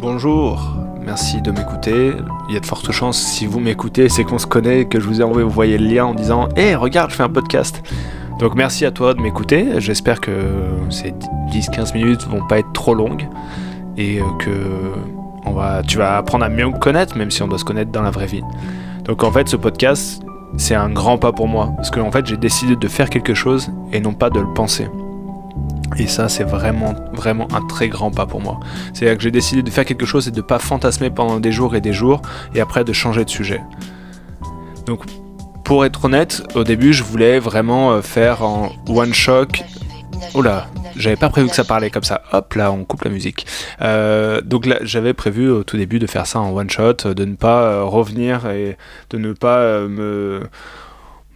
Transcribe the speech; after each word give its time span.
Bonjour, 0.00 0.76
merci 1.00 1.42
de 1.42 1.50
m'écouter. 1.50 2.12
Il 2.48 2.54
y 2.54 2.56
a 2.56 2.60
de 2.60 2.66
fortes 2.66 2.92
chances, 2.92 3.18
si 3.18 3.46
vous 3.46 3.58
m'écoutez, 3.58 4.08
c'est 4.08 4.22
qu'on 4.22 4.38
se 4.38 4.46
connaît, 4.46 4.84
que 4.84 5.00
je 5.00 5.04
vous 5.04 5.20
ai 5.20 5.24
envoyé 5.24 5.76
le 5.76 5.88
lien 5.88 6.04
en 6.04 6.14
disant 6.14 6.48
Hé, 6.54 6.76
regarde, 6.76 7.10
je 7.10 7.16
fais 7.16 7.24
un 7.24 7.28
podcast. 7.28 7.82
Donc 8.38 8.54
merci 8.54 8.86
à 8.86 8.92
toi 8.92 9.14
de 9.14 9.20
m'écouter. 9.20 9.80
J'espère 9.80 10.20
que 10.20 10.30
ces 10.88 11.12
10-15 11.50 11.94
minutes 11.94 12.22
vont 12.28 12.46
pas 12.46 12.60
être 12.60 12.72
trop 12.72 12.94
longues 12.94 13.28
et 13.96 14.20
que 14.38 14.92
on 15.44 15.50
va, 15.50 15.82
tu 15.82 15.98
vas 15.98 16.16
apprendre 16.18 16.44
à 16.44 16.48
mieux 16.48 16.66
me 16.66 16.78
connaître, 16.78 17.16
même 17.16 17.32
si 17.32 17.42
on 17.42 17.48
doit 17.48 17.58
se 17.58 17.64
connaître 17.64 17.90
dans 17.90 18.02
la 18.02 18.12
vraie 18.12 18.26
vie. 18.26 18.44
Donc 19.04 19.24
en 19.24 19.32
fait, 19.32 19.48
ce 19.48 19.56
podcast, 19.56 20.22
c'est 20.58 20.76
un 20.76 20.90
grand 20.90 21.18
pas 21.18 21.32
pour 21.32 21.48
moi 21.48 21.72
parce 21.74 21.90
que 21.90 21.98
en 21.98 22.12
fait, 22.12 22.24
j'ai 22.24 22.36
décidé 22.36 22.76
de 22.76 22.88
faire 22.88 23.10
quelque 23.10 23.34
chose 23.34 23.72
et 23.92 23.98
non 23.98 24.14
pas 24.14 24.30
de 24.30 24.38
le 24.38 24.54
penser. 24.54 24.86
Et 25.98 26.06
ça, 26.06 26.28
c'est 26.28 26.44
vraiment, 26.44 26.94
vraiment 27.12 27.48
un 27.52 27.66
très 27.66 27.88
grand 27.88 28.10
pas 28.12 28.24
pour 28.24 28.40
moi. 28.40 28.60
C'est-à-dire 28.94 29.16
que 29.16 29.22
j'ai 29.22 29.32
décidé 29.32 29.62
de 29.62 29.70
faire 29.70 29.84
quelque 29.84 30.06
chose 30.06 30.28
et 30.28 30.30
de 30.30 30.36
ne 30.36 30.42
pas 30.42 30.60
fantasmer 30.60 31.10
pendant 31.10 31.40
des 31.40 31.50
jours 31.50 31.74
et 31.74 31.80
des 31.80 31.92
jours, 31.92 32.22
et 32.54 32.60
après 32.60 32.84
de 32.84 32.92
changer 32.92 33.24
de 33.24 33.30
sujet. 33.30 33.60
Donc, 34.86 35.04
pour 35.64 35.84
être 35.84 36.04
honnête, 36.04 36.42
au 36.54 36.64
début, 36.64 36.92
je 36.92 37.02
voulais 37.02 37.40
vraiment 37.40 37.92
euh, 37.92 38.00
faire 38.00 38.42
en 38.42 38.70
one 38.88 39.12
shot. 39.12 39.48
Oula, 40.34 40.66
j'avais 40.96 41.16
pas 41.16 41.28
prévu 41.28 41.48
que 41.48 41.54
ça 41.54 41.64
parlait 41.64 41.90
comme 41.90 42.04
ça. 42.04 42.22
Hop 42.32 42.54
là, 42.54 42.70
on 42.70 42.84
coupe 42.84 43.02
la 43.02 43.10
musique. 43.10 43.44
Euh, 43.82 44.40
donc 44.40 44.66
là, 44.66 44.78
j'avais 44.82 45.14
prévu 45.14 45.50
au 45.50 45.64
tout 45.64 45.76
début 45.76 45.98
de 45.98 46.06
faire 46.06 46.26
ça 46.26 46.38
en 46.38 46.56
one 46.56 46.70
shot, 46.70 46.94
de 47.04 47.24
ne 47.24 47.34
pas 47.34 47.62
euh, 47.64 47.84
revenir 47.84 48.48
et 48.48 48.78
de 49.10 49.18
ne 49.18 49.32
pas 49.32 49.80
me 49.80 50.42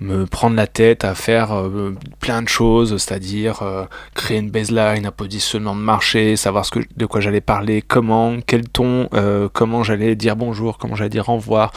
me 0.03 0.27
prendre 0.27 0.57
la 0.57 0.67
tête 0.67 1.05
à 1.05 1.15
faire 1.15 1.53
euh, 1.53 1.95
plein 2.21 2.43
de 2.43 2.49
choses, 2.49 2.97
c'est-à-dire 2.97 3.63
euh, 3.63 3.85
créer 4.15 4.39
une 4.39 4.51
baseline, 4.51 5.07
un 5.07 5.11
positionnement 5.11 5.75
de 5.75 5.81
marché, 5.81 6.37
savoir 6.37 6.67
ce 6.67 6.73
que, 6.73 6.81
de 6.97 7.07
quoi 7.07 7.21
j'allais 7.21 7.41
parler, 7.41 7.83
comment, 7.83 8.37
quel 8.47 8.69
ton, 8.69 9.09
euh, 9.15 9.49
comment 9.53 9.83
j'allais 9.83 10.15
dire 10.15 10.37
bonjour, 10.37 10.79
comment 10.79 10.97
j'allais 10.97 11.11
dire 11.11 11.29
au 11.29 11.37
revoir, 11.37 11.73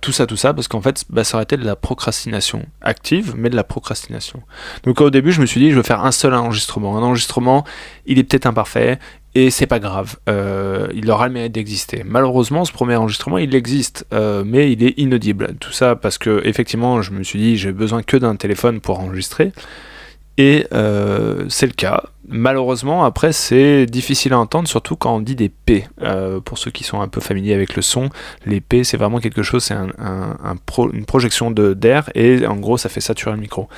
tout 0.00 0.12
ça, 0.12 0.26
tout 0.26 0.36
ça, 0.36 0.52
parce 0.52 0.68
qu'en 0.68 0.80
fait, 0.80 1.04
bah, 1.10 1.24
ça 1.24 1.36
aurait 1.36 1.44
été 1.44 1.56
de 1.56 1.64
la 1.64 1.76
procrastination 1.76 2.66
active, 2.80 3.34
mais 3.36 3.48
de 3.48 3.56
la 3.56 3.64
procrastination. 3.64 4.42
Donc 4.84 5.00
au 5.00 5.10
début, 5.10 5.32
je 5.32 5.40
me 5.40 5.46
suis 5.46 5.60
dit, 5.60 5.70
je 5.70 5.76
vais 5.76 5.82
faire 5.82 6.04
un 6.04 6.12
seul 6.12 6.34
enregistrement. 6.34 6.96
Un 6.96 7.02
enregistrement, 7.02 7.64
il 8.06 8.18
est 8.18 8.24
peut-être 8.24 8.46
imparfait, 8.46 8.98
et 9.34 9.50
c'est 9.50 9.66
pas 9.66 9.78
grave, 9.78 10.16
euh, 10.28 10.88
il 10.94 11.10
aura 11.10 11.26
le 11.26 11.32
mérite 11.32 11.52
d'exister. 11.52 12.02
Malheureusement, 12.04 12.64
ce 12.64 12.72
premier 12.72 12.96
enregistrement, 12.96 13.38
il 13.38 13.54
existe, 13.54 14.06
euh, 14.12 14.44
mais 14.46 14.70
il 14.72 14.82
est 14.84 14.98
inaudible. 14.98 15.54
Tout 15.58 15.72
ça 15.72 15.96
parce 15.96 16.18
que, 16.18 16.42
effectivement, 16.44 17.00
je 17.00 17.12
me 17.12 17.22
suis 17.22 17.38
dit, 17.38 17.56
j'ai 17.56 17.72
besoin 17.72 18.02
que 18.02 18.18
d'un 18.18 18.36
téléphone 18.36 18.80
pour 18.80 19.00
enregistrer. 19.00 19.52
Et 20.38 20.66
euh, 20.72 21.44
c'est 21.48 21.66
le 21.66 21.72
cas. 21.72 22.04
Malheureusement, 22.28 23.04
après, 23.04 23.32
c'est 23.32 23.84
difficile 23.84 24.32
à 24.32 24.38
entendre, 24.38 24.66
surtout 24.66 24.96
quand 24.96 25.14
on 25.14 25.20
dit 25.20 25.36
des 25.36 25.50
P. 25.50 25.86
Euh, 26.00 26.40
pour 26.40 26.56
ceux 26.56 26.70
qui 26.70 26.84
sont 26.84 27.00
un 27.00 27.08
peu 27.08 27.20
familiers 27.20 27.52
avec 27.52 27.76
le 27.76 27.82
son, 27.82 28.08
les 28.46 28.60
P, 28.60 28.84
c'est 28.84 28.96
vraiment 28.96 29.18
quelque 29.18 29.42
chose, 29.42 29.64
c'est 29.64 29.74
un, 29.74 29.88
une 30.92 31.04
projection 31.04 31.50
d'air, 31.50 32.08
et 32.14 32.46
en 32.46 32.56
gros, 32.56 32.78
ça 32.78 32.88
fait 32.88 33.00
saturer 33.00 33.34
le 33.34 33.40
micro. 33.40 33.68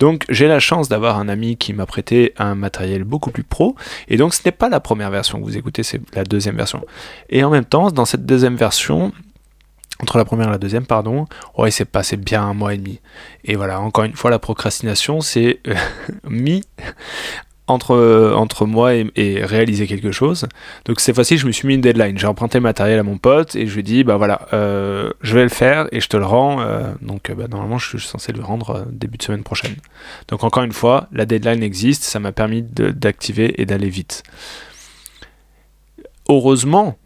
Donc, 0.00 0.24
j'ai 0.30 0.48
la 0.48 0.58
chance 0.58 0.88
d'avoir 0.88 1.18
un 1.18 1.28
ami 1.28 1.56
qui 1.56 1.74
m'a 1.74 1.86
prêté 1.86 2.32
un 2.38 2.56
matériel 2.56 3.04
beaucoup 3.04 3.30
plus 3.30 3.44
pro, 3.44 3.76
et 4.08 4.16
donc 4.16 4.34
ce 4.34 4.40
n'est 4.44 4.52
pas 4.52 4.68
la 4.68 4.80
première 4.80 5.10
version 5.10 5.38
que 5.38 5.44
vous 5.44 5.56
écoutez, 5.56 5.84
c'est 5.84 6.00
la 6.14 6.24
deuxième 6.24 6.56
version. 6.56 6.84
Et 7.30 7.44
en 7.44 7.50
même 7.50 7.66
temps, 7.66 7.90
dans 7.90 8.06
cette 8.06 8.26
deuxième 8.26 8.56
version, 8.56 9.12
entre 10.02 10.18
la 10.18 10.24
première 10.24 10.48
et 10.48 10.50
la 10.50 10.58
deuxième, 10.58 10.84
pardon, 10.84 11.26
ouais, 11.56 11.70
c'est 11.70 11.84
passé 11.84 12.16
bien 12.16 12.42
un 12.42 12.54
mois 12.54 12.74
et 12.74 12.76
demi. 12.76 13.00
Et 13.44 13.54
voilà, 13.54 13.80
encore 13.80 14.04
une 14.04 14.14
fois, 14.14 14.30
la 14.30 14.38
procrastination, 14.40 15.20
c'est 15.20 15.60
euh, 15.68 15.74
mis 16.28 16.64
entre, 17.68 18.32
entre 18.36 18.66
moi 18.66 18.94
et, 18.94 19.44
réaliser 19.44 19.86
quelque 19.86 20.12
chose. 20.12 20.46
Donc 20.84 21.00
cette 21.00 21.14
fois-ci, 21.14 21.38
je 21.38 21.46
me 21.46 21.52
suis 21.52 21.68
mis 21.68 21.74
une 21.74 21.80
deadline. 21.80 22.18
J'ai 22.18 22.26
emprunté 22.26 22.58
le 22.58 22.62
matériel 22.62 22.98
à 22.98 23.02
mon 23.02 23.16
pote 23.16 23.54
et 23.54 23.66
je 23.66 23.74
lui 23.74 23.80
ai 23.80 23.82
dit, 23.84 24.04
bah 24.04 24.16
voilà, 24.16 24.48
euh, 24.52 25.12
je 25.22 25.34
vais 25.34 25.44
le 25.44 25.48
faire 25.48 25.86
et 25.92 26.00
je 26.00 26.08
te 26.08 26.16
le 26.16 26.24
rends. 26.24 26.60
Euh, 26.60 26.92
donc 27.00 27.30
bah, 27.32 27.46
normalement, 27.48 27.78
je 27.78 27.96
suis 27.96 28.06
censé 28.06 28.32
le 28.32 28.42
rendre 28.42 28.86
début 28.90 29.18
de 29.18 29.22
semaine 29.22 29.44
prochaine. 29.44 29.76
Donc 30.28 30.44
encore 30.44 30.64
une 30.64 30.72
fois, 30.72 31.08
la 31.12 31.24
deadline 31.24 31.62
existe, 31.62 32.02
ça 32.02 32.18
m'a 32.18 32.32
permis 32.32 32.62
d'activer 32.62 33.60
et 33.60 33.66
d'aller 33.66 33.88
vite. 33.88 34.24
Heureusement, 36.28 36.96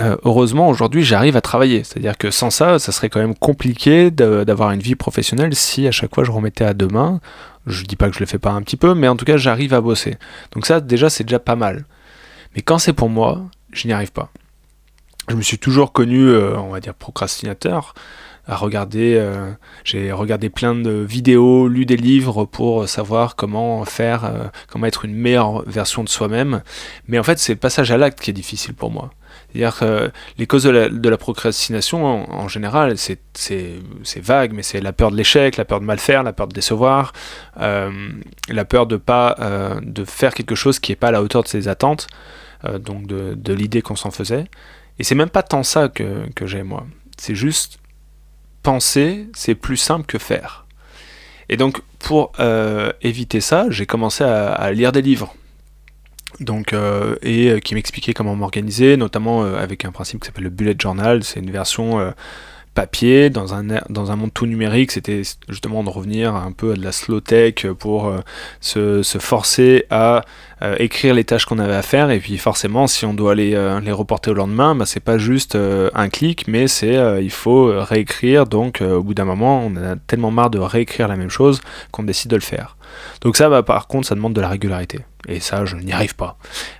euh, 0.00 0.16
heureusement, 0.24 0.68
aujourd'hui, 0.68 1.04
j'arrive 1.04 1.36
à 1.36 1.40
travailler. 1.40 1.84
C'est-à-dire 1.84 2.18
que 2.18 2.30
sans 2.30 2.50
ça, 2.50 2.78
ça 2.78 2.92
serait 2.92 3.08
quand 3.08 3.20
même 3.20 3.34
compliqué 3.34 4.10
d'avoir 4.10 4.72
une 4.72 4.80
vie 4.80 4.96
professionnelle 4.96 5.54
si 5.54 5.86
à 5.86 5.92
chaque 5.92 6.14
fois 6.14 6.24
je 6.24 6.32
remettais 6.32 6.64
à 6.64 6.74
demain. 6.74 7.20
Je 7.66 7.84
dis 7.84 7.96
pas 7.96 8.08
que 8.08 8.14
je 8.14 8.20
le 8.20 8.26
fais 8.26 8.38
pas 8.38 8.50
un 8.50 8.62
petit 8.62 8.76
peu, 8.76 8.94
mais 8.94 9.08
en 9.08 9.16
tout 9.16 9.24
cas, 9.24 9.36
j'arrive 9.36 9.72
à 9.72 9.80
bosser. 9.80 10.16
Donc 10.52 10.66
ça, 10.66 10.80
déjà, 10.80 11.10
c'est 11.10 11.24
déjà 11.24 11.38
pas 11.38 11.56
mal. 11.56 11.84
Mais 12.54 12.62
quand 12.62 12.78
c'est 12.78 12.92
pour 12.92 13.08
moi, 13.08 13.42
je 13.72 13.86
n'y 13.86 13.92
arrive 13.92 14.12
pas. 14.12 14.30
Je 15.28 15.36
me 15.36 15.42
suis 15.42 15.58
toujours 15.58 15.92
connu, 15.92 16.28
euh, 16.28 16.58
on 16.58 16.70
va 16.70 16.80
dire, 16.80 16.94
procrastinateur 16.94 17.94
à 18.46 18.56
regarder. 18.56 19.14
Euh, 19.16 19.52
j'ai 19.84 20.12
regardé 20.12 20.50
plein 20.50 20.74
de 20.74 20.90
vidéos, 20.90 21.68
lu 21.68 21.86
des 21.86 21.96
livres 21.96 22.44
pour 22.44 22.88
savoir 22.88 23.36
comment 23.36 23.84
faire, 23.86 24.50
comment 24.68 24.86
être 24.86 25.04
une 25.06 25.14
meilleure 25.14 25.62
version 25.66 26.04
de 26.04 26.08
soi-même. 26.08 26.62
Mais 27.08 27.18
en 27.18 27.22
fait, 27.22 27.38
c'est 27.38 27.54
le 27.54 27.58
passage 27.58 27.90
à 27.90 27.96
l'acte 27.96 28.20
qui 28.20 28.30
est 28.30 28.34
difficile 28.34 28.74
pour 28.74 28.90
moi. 28.90 29.12
C'est-à-dire 29.54 29.78
que 29.78 30.10
les 30.36 30.48
causes 30.48 30.64
de 30.64 31.08
la, 31.08 31.16
procrastination, 31.16 32.04
en, 32.04 32.48
général, 32.48 32.96
c'est 32.98 33.20
vague, 34.16 34.52
mais 34.52 34.64
c'est 34.64 34.80
la 34.80 34.92
peur 34.92 35.12
de 35.12 35.16
l'échec, 35.16 35.56
la 35.56 35.64
peur 35.64 35.78
de 35.78 35.84
mal 35.84 36.00
faire, 36.00 36.24
la 36.24 36.32
peur 36.32 36.48
de 36.48 36.52
décevoir, 36.52 37.12
euh, 37.60 37.90
la 38.48 38.64
peur 38.64 38.86
de 38.86 38.96
pas 38.96 39.36
euh, 39.38 39.78
de 39.80 40.04
faire 40.04 40.34
quelque 40.34 40.56
chose 40.56 40.80
qui 40.80 40.90
n'est 40.90 40.96
pas 40.96 41.08
à 41.08 41.12
la 41.12 41.22
hauteur 41.22 41.44
de 41.44 41.48
ses 41.48 41.68
attentes, 41.68 42.08
euh, 42.64 42.80
donc 42.80 43.06
de, 43.06 43.52
l'idée 43.52 43.80
qu'on 43.80 43.94
s'en 43.94 44.10
faisait. 44.10 44.46
Et 44.98 45.04
c'est 45.04 45.14
même 45.14 45.30
pas 45.30 45.44
tant 45.44 45.62
ça 45.62 45.88
que, 45.88 46.24
j'ai 46.42 46.64
moi. 46.64 46.84
C'est 47.16 47.36
juste 47.36 47.78
penser, 48.64 49.28
c'est 49.34 49.54
plus 49.54 49.76
simple 49.76 50.06
que 50.06 50.18
faire. 50.18 50.66
Et 51.48 51.56
donc 51.56 51.80
pour 52.00 52.32
éviter 53.02 53.40
ça, 53.40 53.66
j'ai 53.70 53.86
commencé 53.86 54.24
à 54.24 54.72
lire 54.72 54.90
des 54.90 55.02
livres 55.02 55.34
donc, 56.40 56.72
euh, 56.72 57.16
et 57.22 57.50
euh, 57.50 57.58
qui 57.60 57.74
m'expliquait 57.74 58.12
comment 58.12 58.34
m'organiser, 58.34 58.96
notamment 58.96 59.44
euh, 59.44 59.56
avec 59.56 59.84
un 59.84 59.92
principe 59.92 60.20
qui 60.20 60.26
s'appelle 60.26 60.44
le 60.44 60.50
bullet 60.50 60.74
journal. 60.78 61.22
C'est 61.22 61.40
une 61.40 61.50
version 61.50 62.12
papier 62.74 63.30
dans 63.30 63.54
un, 63.54 63.64
dans 63.88 64.10
un 64.10 64.16
monde 64.16 64.32
tout 64.34 64.46
numérique. 64.46 64.90
C'était 64.90 65.22
justement 65.48 65.84
de 65.84 65.88
revenir 65.88 66.34
un 66.34 66.50
peu 66.50 66.72
à 66.72 66.74
de 66.74 66.82
la 66.82 66.90
slow 66.90 67.20
tech 67.20 67.66
pour 67.78 68.12
se, 68.60 69.02
se, 69.02 69.18
forcer 69.18 69.84
à 69.90 70.22
écrire 70.78 71.14
les 71.14 71.24
tâches 71.24 71.44
qu'on 71.44 71.60
avait 71.60 71.74
à 71.74 71.82
faire. 71.82 72.10
Et 72.10 72.18
puis 72.18 72.36
forcément, 72.36 72.88
si 72.88 73.06
on 73.06 73.14
doit 73.14 73.36
les, 73.36 73.50
les 73.82 73.92
reporter 73.92 74.32
au 74.32 74.34
lendemain, 74.34 74.74
bah, 74.74 74.86
c'est 74.86 75.00
pas 75.00 75.18
juste 75.18 75.56
un 75.56 76.08
clic, 76.08 76.48
mais 76.48 76.66
c'est 76.66 77.22
il 77.22 77.30
faut 77.30 77.72
réécrire. 77.78 78.46
Donc, 78.46 78.80
au 78.80 79.02
bout 79.02 79.14
d'un 79.14 79.24
moment, 79.24 79.64
on 79.64 79.76
a 79.76 79.94
tellement 79.94 80.32
marre 80.32 80.50
de 80.50 80.58
réécrire 80.58 81.06
la 81.06 81.16
même 81.16 81.30
chose 81.30 81.60
qu'on 81.92 82.02
décide 82.02 82.30
de 82.30 82.36
le 82.36 82.42
faire. 82.42 82.76
Donc 83.20 83.36
ça, 83.36 83.48
bah, 83.48 83.62
par 83.62 83.86
contre, 83.86 84.08
ça 84.08 84.14
demande 84.14 84.34
de 84.34 84.40
la 84.40 84.48
régularité. 84.48 85.00
Et 85.28 85.40
ça, 85.40 85.64
je 85.64 85.76
n'y 85.76 85.92
arrive 85.92 86.14
pas. 86.14 86.36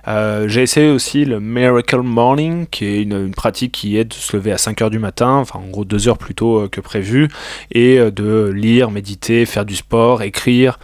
Euh, 0.07 0.47
j'ai 0.47 0.61
essayé 0.61 0.89
aussi 0.89 1.25
le 1.25 1.39
Miracle 1.39 2.01
Morning, 2.01 2.67
qui 2.67 2.85
est 2.85 3.01
une, 3.01 3.31
pratique 3.31 3.71
qui 3.71 3.97
aide 3.97 4.09
de 4.09 4.13
se 4.13 4.35
lever 4.37 4.51
à 4.51 4.57
5h 4.57 4.89
du 4.89 4.99
matin, 4.99 5.33
enfin 5.35 5.59
en 5.59 5.67
gros 5.67 5.85
2 5.85 6.07
heures 6.07 6.17
plus 6.17 6.35
tôt 6.35 6.59
euh, 6.59 6.69
que 6.69 6.81
prévu, 6.81 7.27
et 7.71 7.97
euh, 7.97 8.11
de 8.11 8.51
lire, 8.53 8.91
méditer, 8.91 9.45
faire 9.45 9.65
du 9.65 9.75
sport, 9.75 10.21
écrire, 10.21 10.79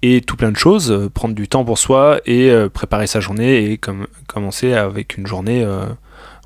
et 0.00 0.20
tout 0.20 0.36
plein 0.36 0.50
de 0.50 0.56
choses, 0.56 1.10
prendre 1.14 1.34
du 1.34 1.46
temps 1.46 1.64
pour 1.64 1.78
soi 1.78 2.20
et 2.26 2.52
préparer 2.74 3.06
sa 3.06 3.20
journée 3.20 3.70
et 3.70 3.78
commencer 4.26 4.74
avec 4.74 5.16
une 5.16 5.28
journée 5.28 5.64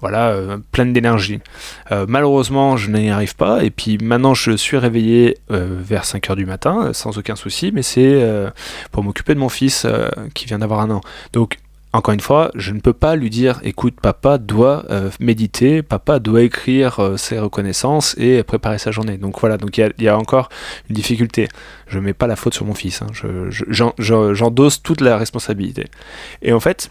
voilà, 0.00 0.28
euh, 0.28 0.58
pleine 0.72 0.92
d'énergie. 0.92 1.40
Euh, 1.90 2.04
malheureusement, 2.08 2.76
je 2.76 2.90
n'y 2.90 3.10
arrive 3.10 3.34
pas, 3.36 3.64
et 3.64 3.70
puis 3.70 3.98
maintenant 3.98 4.34
je 4.34 4.52
suis 4.52 4.76
réveillé 4.76 5.38
euh, 5.50 5.78
vers 5.80 6.04
5h 6.04 6.36
du 6.36 6.44
matin, 6.44 6.92
sans 6.92 7.16
aucun 7.16 7.36
souci, 7.36 7.72
mais 7.72 7.82
c'est 7.82 8.24
pour 8.92 9.02
m'occuper 9.02 9.34
de 9.34 9.40
mon 9.40 9.48
fils 9.48 9.86
qui 10.34 10.46
vient 10.46 10.58
d'avoir 10.58 10.80
un 10.80 10.90
an. 10.90 11.00
Donc, 11.32 11.58
encore 11.92 12.12
une 12.12 12.20
fois, 12.20 12.50
je 12.54 12.72
ne 12.72 12.80
peux 12.80 12.92
pas 12.92 13.16
lui 13.16 13.30
dire, 13.30 13.60
écoute, 13.62 13.94
papa 14.00 14.36
doit 14.36 14.84
méditer, 15.18 15.82
papa 15.82 16.18
doit 16.18 16.42
écrire 16.42 17.14
ses 17.16 17.38
reconnaissances 17.38 18.14
et 18.18 18.42
préparer 18.42 18.78
sa 18.78 18.90
journée. 18.90 19.16
Donc 19.16 19.40
voilà, 19.40 19.56
donc 19.56 19.78
il 19.78 19.92
y, 19.98 20.08
a 20.08 20.18
encore 20.18 20.50
une 20.90 20.96
difficulté. 20.96 21.48
Je 21.86 21.98
ne 21.98 22.04
mets 22.04 22.12
pas 22.12 22.26
la 22.26 22.36
faute 22.36 22.54
sur 22.54 22.66
mon 22.66 22.74
fils, 22.74 23.02
hein. 23.02 23.06
j'endosse 23.98 24.82
toute 24.82 25.00
la 25.00 25.16
responsabilité. 25.16 25.86
Et 26.42 26.52
en 26.52 26.60
fait, 26.60 26.90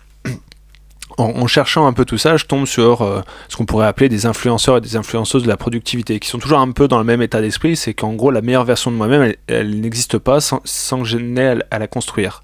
en, 1.18 1.48
cherchant 1.48 1.88
un 1.88 1.94
peu 1.94 2.06
tout 2.06 2.18
ça, 2.18 2.38
je 2.38 2.46
tombe 2.46 2.66
sur 2.66 3.02
euh, 3.02 3.22
ce 3.48 3.56
qu'on 3.56 3.66
pourrait 3.66 3.88
appeler 3.88 4.10
des 4.10 4.26
influenceurs 4.26 4.78
et 4.78 4.82
des 4.82 4.96
influenceuses 4.96 5.44
de 5.44 5.48
la 5.48 5.58
productivité, 5.58 6.20
qui 6.20 6.30
sont 6.30 6.40
toujours 6.40 6.60
un 6.60 6.72
peu 6.72 6.88
dans 6.88 6.98
le 6.98 7.04
même 7.04 7.22
état 7.22 7.42
d'esprit, 7.42 7.76
c'est 7.76 7.94
qu'en 7.94 8.14
gros 8.14 8.32
la 8.32 8.42
meilleure 8.42 8.66
version 8.66 8.92
de 8.92 8.96
moi-même, 8.98 9.34
elle, 9.48 9.80
n'existe 9.80 10.18
pas 10.18 10.42
sans, 10.42 10.60
que 10.60 11.06
je 11.06 11.18
n'ai 11.18 11.56
à, 11.72 11.80
la 11.80 11.88
construire. 11.88 12.44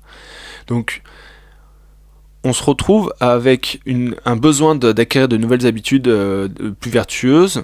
Donc 0.67 1.01
on 2.43 2.53
se 2.53 2.63
retrouve 2.63 3.13
avec 3.19 3.81
un 4.25 4.35
besoin 4.35 4.75
d'acquérir 4.75 5.27
de, 5.27 5.37
nouvelles 5.37 5.67
habitudes 5.67 6.07
euh, 6.07 6.47
plus 6.79 6.91
vertueuses, 6.91 7.63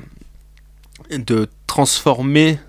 de 1.10 1.48
transformer 1.66 2.60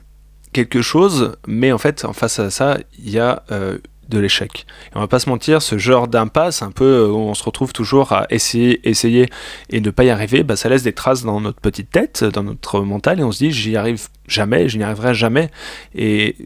quelque 0.52 0.80
chose, 0.80 1.36
mais 1.46 1.72
en 1.72 1.78
fait, 1.78 2.04
en 2.04 2.12
face 2.12 2.38
à 2.38 2.50
ça, 2.50 2.78
il 2.98 3.10
y 3.10 3.18
a 3.18 3.42
euh, 3.50 3.78
de 4.08 4.18
l'échec. 4.18 4.66
Et 4.86 4.96
on 4.96 5.00
va 5.00 5.08
pas 5.08 5.18
se 5.18 5.28
mentir, 5.28 5.62
ce 5.62 5.78
genre 5.78 6.08
d'impasse, 6.08 6.62
un 6.62 6.70
peu 6.70 7.06
où 7.06 7.16
on 7.16 7.34
se 7.34 7.42
retrouve 7.42 7.72
toujours 7.72 8.12
à 8.12 8.26
essayer, 8.30 8.88
essayer 8.88 9.28
et 9.70 9.80
ne 9.80 9.90
pas 9.90 10.04
y 10.04 10.10
arriver, 10.10 10.42
bah, 10.42 10.56
ça 10.56 10.68
laisse 10.68 10.82
des 10.82 10.92
traces 10.92 11.24
dans 11.24 11.40
notre 11.40 11.60
petite 11.60 11.90
tête, 11.90 12.24
dans 12.24 12.42
notre 12.42 12.80
mental, 12.80 13.20
et 13.20 13.22
on 13.22 13.32
se 13.32 13.38
dit 13.38 13.50
j'y 13.50 13.76
arrive 13.76 14.08
jamais, 14.26 14.68
je 14.68 14.78
n'y 14.78 14.84
arriverai 14.84 15.14
jamais, 15.14 15.50
et 15.94 16.36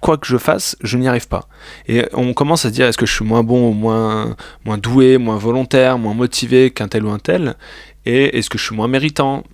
quoi 0.00 0.16
que 0.16 0.26
je 0.26 0.38
fasse, 0.38 0.76
je 0.82 0.96
n'y 0.96 1.08
arrive 1.08 1.28
pas. 1.28 1.48
Et 1.86 2.06
on 2.14 2.32
commence 2.32 2.64
à 2.64 2.70
se 2.70 2.74
dire 2.74 2.86
est-ce 2.86 2.98
que 2.98 3.06
je 3.06 3.14
suis 3.14 3.24
moins 3.24 3.42
bon 3.42 3.72
moins, 3.74 4.36
moins 4.64 4.78
doué, 4.78 5.18
moins 5.18 5.36
volontaire, 5.36 5.98
moins 5.98 6.14
motivé 6.14 6.70
qu'un 6.70 6.88
tel 6.88 7.04
ou 7.04 7.10
un 7.10 7.18
tel, 7.18 7.56
et 8.06 8.38
est-ce 8.38 8.48
que 8.48 8.58
je 8.58 8.64
suis 8.64 8.74
moins 8.74 8.88
méritant? 8.88 9.44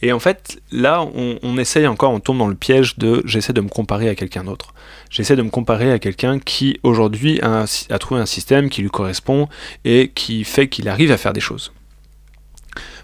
Et 0.00 0.12
en 0.12 0.20
fait, 0.20 0.60
là, 0.70 1.02
on, 1.02 1.58
essaye 1.58 1.86
encore, 1.86 2.12
on 2.12 2.20
tombe 2.20 2.38
dans 2.38 2.46
le 2.46 2.54
piège 2.54 2.98
de 2.98 3.20
j'essaie 3.24 3.52
de 3.52 3.60
me 3.60 3.68
comparer 3.68 4.08
à 4.08 4.14
quelqu'un 4.14 4.44
d'autre. 4.44 4.72
J'essaie 5.10 5.34
de 5.34 5.42
me 5.42 5.50
comparer 5.50 5.90
à 5.90 5.98
quelqu'un 5.98 6.38
qui 6.38 6.78
aujourd'hui 6.84 7.40
a, 7.42 7.66
trouvé 7.98 8.20
un 8.20 8.26
système 8.26 8.70
qui 8.70 8.82
lui 8.82 8.90
correspond 8.90 9.48
et 9.84 10.12
qui 10.14 10.44
fait 10.44 10.68
qu'il 10.68 10.88
arrive 10.88 11.10
à 11.10 11.16
faire 11.16 11.32
des 11.32 11.40
choses. 11.40 11.72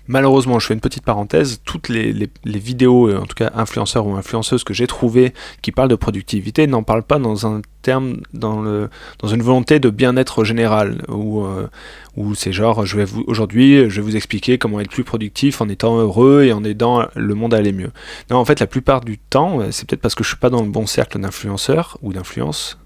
Malheureusement, 0.06 0.58
je 0.58 0.66
fais 0.66 0.74
une 0.74 0.80
petite 0.80 1.04
parenthèse, 1.04 1.62
toutes 1.64 1.88
les, 1.88 2.28
vidéos, 2.44 3.08
euh, 3.08 3.18
en 3.18 3.26
tout 3.26 3.34
cas 3.34 3.50
influenceurs 3.54 4.06
ou 4.06 4.14
influenceuses 4.14 4.62
que 4.62 4.74
j'ai 4.74 4.86
trouvées 4.86 5.32
qui 5.62 5.72
parlent 5.72 5.88
de 5.88 5.94
productivité 5.96 6.66
n'en 6.66 6.82
parlent 6.82 7.02
pas 7.02 7.18
dans 7.18 7.46
un 7.46 7.62
terme, 7.84 8.16
dans, 8.32 8.60
le, 8.60 8.88
dans 9.20 9.28
une 9.28 9.42
volonté 9.42 9.78
de 9.78 9.90
bien-être 9.90 10.42
général, 10.42 11.02
où, 11.08 11.44
euh, 11.44 11.68
où 12.16 12.34
c'est 12.34 12.52
genre, 12.52 12.86
je 12.86 12.96
vais 12.96 13.04
vous, 13.04 13.22
aujourd'hui, 13.26 13.90
je 13.90 13.96
vais 13.96 14.02
vous 14.02 14.16
expliquer 14.16 14.58
comment 14.58 14.80
être 14.80 14.90
plus 14.90 15.04
productif 15.04 15.60
en 15.60 15.68
étant 15.68 15.96
heureux 15.98 16.44
et 16.44 16.52
en 16.52 16.64
aidant 16.64 17.06
le 17.14 17.34
monde 17.34 17.54
à 17.54 17.58
aller 17.58 17.72
mieux. 17.72 17.90
Non, 18.30 18.38
en 18.38 18.44
fait, 18.44 18.58
la 18.58 18.66
plupart 18.66 19.02
du 19.02 19.18
temps, 19.18 19.60
euh, 19.60 19.68
c'est 19.70 19.86
peut-être 19.88 20.00
parce 20.00 20.14
que 20.14 20.24
je 20.24 20.30
suis 20.30 20.38
pas 20.38 20.50
dans 20.50 20.62
le 20.62 20.70
bon 20.70 20.86
cercle 20.86 21.20
d'influenceurs 21.20 21.98
ou 22.02 22.12
d'influence, 22.12 22.78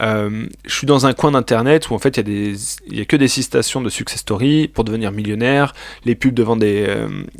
euh, 0.00 0.46
je 0.64 0.72
suis 0.72 0.86
dans 0.86 1.06
un 1.06 1.12
coin 1.12 1.32
d'internet 1.32 1.90
où 1.90 1.94
en 1.94 1.98
fait 1.98 2.16
il 2.16 2.28
y, 2.28 2.96
y, 2.96 3.00
a 3.00 3.04
que 3.04 3.16
des 3.16 3.26
citations 3.26 3.80
de 3.80 3.88
success 3.88 4.20
story 4.20 4.68
pour 4.68 4.84
devenir 4.84 5.10
millionnaire, 5.10 5.74
les 6.04 6.14
pubs 6.14 6.32
devant 6.32 6.54
des, 6.54 6.86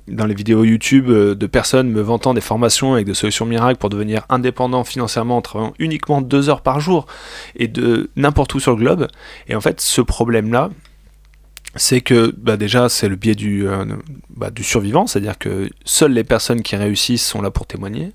dans 0.09 0.27
les 0.27 0.35
vidéos 0.35 0.65
YouTube 0.65 1.07
de 1.09 1.47
personnes 1.47 1.89
me 1.89 2.01
vantant 2.01 2.35
des 2.35 2.41
formations 2.41 2.95
avec 2.95 3.07
des 3.07 3.15
solutions 3.15 3.47
miracles 3.47 3.79
pour 3.79 3.89
devenir 3.89 4.27
indépendant 4.31 4.83
financièrement 4.83 5.37
en 5.37 5.43
travaillant 5.43 5.75
uniquement 5.79 6.21
deux 6.21 6.49
heures 6.49 6.63
par 6.63 6.81
jour 6.81 6.98
et 7.57 7.69
de 7.69 8.11
n'importe 8.17 8.55
où 8.55 8.61
sur 8.61 8.73
le 8.73 8.79
globe. 8.79 9.09
Et 9.49 9.55
en 9.55 9.61
fait 9.61 9.81
ce 9.81 10.01
problème 10.01 10.53
là, 10.53 10.71
c'est 11.77 12.01
que 12.01 12.35
bah 12.37 12.57
déjà 12.57 12.89
c'est 12.89 13.09
le 13.09 13.17
biais 13.17 13.35
du, 13.35 13.67
bah, 14.31 14.51
du 14.51 14.65
survivant, 14.65 15.07
c'est-à-dire 15.07 15.39
que 15.39 15.69
seules 15.85 16.13
les 16.13 16.25
personnes 16.25 16.63
qui 16.63 16.77
réussissent 16.77 17.27
sont 17.27 17.43
là 17.43 17.51
pour 17.51 17.67
témoigner, 17.67 18.13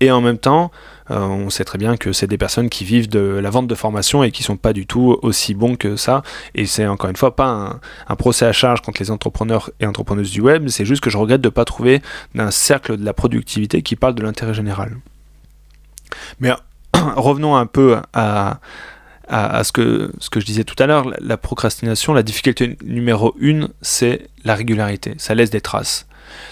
et 0.00 0.10
en 0.10 0.20
même 0.20 0.38
temps 0.38 0.70
euh, 1.10 1.18
on 1.18 1.50
sait 1.50 1.64
très 1.64 1.78
bien 1.78 1.96
que 1.96 2.12
c'est 2.12 2.26
des 2.26 2.38
personnes 2.38 2.70
qui 2.70 2.84
vivent 2.84 3.08
de 3.08 3.20
la 3.20 3.50
vente 3.50 3.66
de 3.66 3.74
formation 3.74 4.22
et 4.22 4.30
qui 4.30 4.42
sont 4.42 4.56
pas 4.56 4.72
du 4.72 4.86
tout 4.86 5.18
aussi 5.22 5.54
bons 5.54 5.76
que 5.76 5.96
ça. 5.96 6.22
Et 6.54 6.66
c'est 6.66 6.86
encore 6.86 7.10
une 7.10 7.16
fois 7.16 7.36
pas 7.36 7.80
un, 8.08 8.16
procès 8.16 8.46
à 8.46 8.52
charge 8.52 8.80
contre 8.82 9.02
les 9.02 9.10
entrepreneurs 9.10 9.70
et 9.80 9.86
entrepreneuses 9.86 10.30
du 10.30 10.40
web, 10.40 10.68
c'est 10.68 10.84
juste 10.84 11.02
que 11.02 11.10
je 11.10 11.18
regrette 11.18 11.40
de 11.40 11.48
ne 11.48 11.52
pas 11.52 11.64
trouver 11.64 12.02
un 12.38 12.50
cercle 12.50 12.96
de 12.96 13.04
la 13.04 13.12
productivité 13.12 13.82
qui 13.82 13.96
parle 13.96 14.14
de 14.14 14.22
l'intérêt 14.22 14.54
général. 14.54 14.96
Mais 16.40 16.52
revenons 17.16 17.56
un 17.56 17.66
peu 17.66 17.98
à, 18.12 18.60
à, 19.28 19.64
ce, 19.64 19.72
que, 19.72 20.12
ce 20.18 20.30
que 20.30 20.40
je 20.40 20.46
disais 20.46 20.64
tout 20.64 20.80
à 20.82 20.86
l'heure, 20.86 21.10
la 21.20 21.36
procrastination, 21.36 22.12
la 22.12 22.22
difficulté 22.22 22.76
numéro 22.84 23.34
une, 23.38 23.68
c'est 23.80 24.28
la 24.44 24.54
régularité. 24.54 25.14
Ça 25.18 25.34
laisse 25.34 25.50
des 25.50 25.60
traces. 25.60 26.06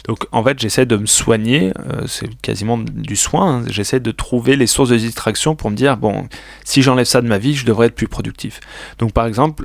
Donc 0.07 0.27
en 0.33 0.43
fait, 0.43 0.59
j'essaie 0.59 0.87
de 0.87 0.97
me 0.97 1.07
soigner, 1.07 1.73
euh, 1.79 2.07
c'est 2.07 2.29
quasiment 2.41 2.79
du 2.79 3.17
soin, 3.17 3.61
hein. 3.61 3.65
j'essaie 3.67 4.01
de 4.01 4.11
trouver 4.11 4.57
les 4.57 4.67
sources 4.67 4.91
de 4.91 4.97
distraction 4.97 5.57
pour 5.57 5.71
me 5.71 5.77
dire, 5.77 5.97
bon, 5.97 6.29
si 6.65 6.83
j'enlève 6.83 7.07
ça 7.07 7.21
de 7.23 7.27
ma 7.27 7.39
vie, 7.39 7.55
je 7.55 7.65
devrais 7.65 7.87
être 7.87 7.95
plus 7.95 8.09
productif. 8.09 8.61
Donc 8.99 9.13
par 9.13 9.27
exemple, 9.27 9.65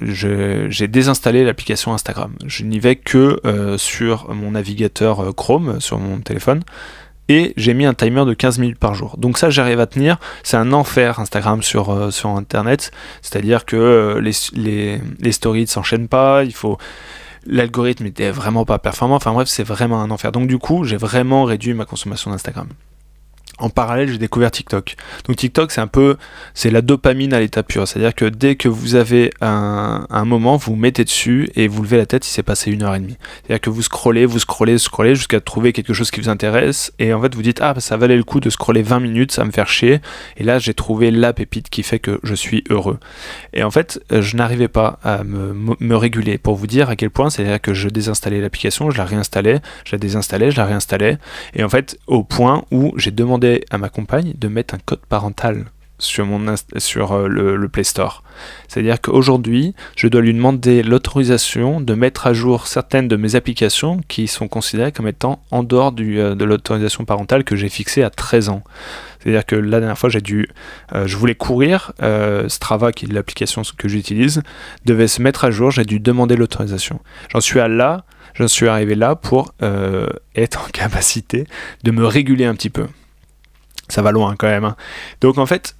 j'ai 0.00 0.88
désinstallé 0.88 1.44
l'application 1.44 1.92
Instagram. 1.92 2.34
Je 2.46 2.64
n'y 2.64 2.78
vais 2.78 2.96
que 2.96 3.40
euh, 3.44 3.78
sur 3.78 4.32
mon 4.32 4.52
navigateur 4.52 5.20
euh, 5.20 5.32
Chrome, 5.32 5.80
sur 5.80 5.98
mon 5.98 6.18
téléphone 6.20 6.62
et 7.30 7.54
j'ai 7.56 7.74
mis 7.74 7.86
un 7.86 7.94
timer 7.94 8.24
de 8.24 8.34
15 8.34 8.58
minutes 8.58 8.78
par 8.80 8.94
jour. 8.94 9.16
Donc 9.16 9.38
ça, 9.38 9.50
j'arrive 9.50 9.78
à 9.78 9.86
tenir. 9.86 10.18
C'est 10.42 10.56
un 10.56 10.72
enfer 10.72 11.20
Instagram 11.20 11.62
sur, 11.62 12.12
sur 12.12 12.30
Internet. 12.30 12.90
C'est-à-dire 13.22 13.64
que 13.64 14.18
les, 14.20 14.32
les, 14.54 15.00
les, 15.20 15.32
stories 15.32 15.62
ne 15.62 15.66
s'enchaînent 15.66 16.08
pas. 16.08 16.42
Il 16.42 16.52
faut, 16.52 16.76
l'algorithme 17.46 18.06
était 18.06 18.32
vraiment 18.32 18.64
pas 18.64 18.80
performant. 18.80 19.14
Enfin 19.14 19.32
bref, 19.32 19.46
c'est 19.46 19.62
vraiment 19.62 20.02
un 20.02 20.10
enfer. 20.10 20.32
Donc 20.32 20.48
du 20.48 20.58
coup, 20.58 20.82
j'ai 20.82 20.96
vraiment 20.96 21.44
réduit 21.44 21.72
ma 21.72 21.84
consommation 21.84 22.32
d'Instagram 22.32 22.66
en 23.60 23.70
parallèle, 23.70 24.10
j'ai 24.10 24.18
découvert 24.18 24.50
TikTok. 24.50 24.96
Donc 25.26 25.36
TikTok, 25.36 25.70
c'est 25.70 25.80
un 25.80 25.86
peu, 25.86 26.16
c'est 26.54 26.70
la 26.70 26.82
dopamine 26.82 27.32
à 27.32 27.40
l'état 27.40 27.62
pur. 27.62 27.86
C'est-à-dire 27.86 28.14
que 28.14 28.24
dès 28.24 28.56
que 28.56 28.68
vous 28.68 28.94
avez 28.94 29.30
un, 29.40 30.24
moment, 30.24 30.56
vous 30.56 30.76
mettez 30.76 31.04
dessus 31.04 31.50
et 31.54 31.68
vous 31.68 31.82
levez 31.82 31.96
la 31.96 32.06
tête, 32.06 32.26
il 32.26 32.30
s'est 32.30 32.42
passé 32.42 32.70
une 32.70 32.82
heure 32.82 32.94
et 32.94 33.00
demie. 33.00 33.16
C'est-à-dire 33.42 33.60
que 33.60 33.70
vous 33.70 33.82
scrollez, 33.82 34.26
vous 34.26 34.38
scrollez, 34.38 34.78
scrollez 34.78 35.14
jusqu'à 35.14 35.40
trouver 35.40 35.72
quelque 35.72 35.92
chose 35.92 36.10
qui 36.10 36.20
vous 36.20 36.28
intéresse 36.28 36.92
et 36.98 37.12
en 37.12 37.20
fait 37.20 37.34
vous 37.34 37.42
dites 37.42 37.60
ah 37.60 37.74
bah, 37.74 37.80
ça 37.80 37.96
valait 37.96 38.16
le 38.16 38.24
coup 38.24 38.40
de 38.40 38.50
scroller 38.50 38.82
20 38.82 39.00
minutes, 39.00 39.32
ça 39.32 39.42
va 39.42 39.46
me 39.46 39.52
faire 39.52 39.68
chier. 39.68 40.00
Et 40.36 40.44
là 40.44 40.58
j'ai 40.58 40.74
trouvé 40.74 41.10
la 41.10 41.32
pépite 41.32 41.70
qui 41.70 41.82
fait 41.82 41.98
que 41.98 42.20
je 42.22 42.34
suis 42.34 42.64
heureux. 42.70 42.98
Et 43.52 43.62
en 43.62 43.70
fait, 43.70 44.00
euh, 44.12 44.22
je 44.22 44.36
n'arrivais 44.36 44.68
pas 44.68 44.98
à 45.02 45.24
me, 45.24 45.54
me, 45.80 45.96
réguler. 45.96 46.38
Pour 46.38 46.54
vous 46.54 46.66
dire 46.66 46.88
à 46.88 46.96
quel 46.96 47.10
point, 47.10 47.30
c'est-à-dire 47.30 47.60
que 47.60 47.74
je 47.74 47.88
désinstallais 47.88 48.40
l'application, 48.40 48.90
je 48.90 48.98
la 48.98 49.04
réinstallais, 49.04 49.60
je 49.84 49.92
la 49.92 49.98
désinstallais, 49.98 50.50
je 50.50 50.56
la 50.56 50.66
réinstallais. 50.66 51.18
Et 51.54 51.64
en 51.64 51.68
fait, 51.68 51.98
au 52.06 52.24
point 52.24 52.64
où 52.70 52.92
j'ai 52.96 53.10
demandé 53.10 53.49
à 53.70 53.78
ma 53.78 53.88
compagne 53.88 54.34
de 54.36 54.48
mettre 54.48 54.74
un 54.74 54.78
code 54.78 55.04
parental 55.08 55.66
sur, 56.00 56.26
mon 56.26 56.54
sur 56.78 57.12
euh, 57.12 57.28
le, 57.28 57.68
Play 57.68 57.84
Store. 57.84 58.24
C'est-à-dire 58.68 59.00
qu'aujourd'hui, 59.00 59.74
je 59.96 60.08
dois 60.08 60.20
lui 60.20 60.34
demander 60.34 60.82
l'autorisation 60.82 61.80
de 61.80 61.94
mettre 61.94 62.26
à 62.26 62.32
jour 62.32 62.66
certaines 62.66 63.06
de 63.06 63.16
mes 63.16 63.36
applications 63.36 64.00
qui 64.08 64.26
sont 64.26 64.48
considérées 64.48 64.92
comme 64.92 65.06
étant 65.06 65.42
en 65.50 65.62
dehors 65.62 65.92
du, 65.92 66.18
euh, 66.18 66.34
de 66.34 66.44
l'autorisation 66.44 67.04
parentale 67.04 67.44
que 67.44 67.54
j'ai 67.54 67.68
fixée 67.68 68.02
à 68.02 68.10
13 68.10 68.48
ans. 68.48 68.62
C'est-à-dire 69.20 69.44
que 69.44 69.54
la 69.54 69.80
dernière 69.80 69.98
fois, 69.98 70.08
j'ai 70.08 70.22
dû, 70.22 70.48
euh, 70.94 71.06
je 71.06 71.16
voulais 71.16 71.34
courir, 71.34 71.92
Strava, 72.48 72.90
qui 72.90 73.04
est 73.04 73.12
l'application 73.12 73.62
que 73.76 73.86
j'utilise, 73.86 74.42
devait 74.86 75.08
se 75.08 75.20
mettre 75.20 75.44
à 75.44 75.50
jour, 75.50 75.70
j'ai 75.70 75.84
dû 75.84 76.00
demander 76.00 76.36
l'autorisation. 76.36 77.00
J'en 77.30 77.40
suis 77.40 77.60
à 77.60 77.68
là, 77.68 78.04
j'en 78.34 78.48
suis 78.48 78.66
arrivé 78.66 78.94
là 78.94 79.16
pour 79.16 79.52
être 80.34 80.66
en 80.66 80.68
capacité 80.72 81.46
de 81.84 81.90
me 81.90 82.06
réguler 82.06 82.46
un 82.46 82.54
petit 82.54 82.70
peu 82.70 82.86
ça 83.90 84.02
va 84.02 84.12
loin 84.12 84.34
quand 84.38 84.48
même. 84.48 84.64
Hein. 84.64 84.76
Donc 85.20 85.38
en 85.38 85.46
fait, 85.46 85.76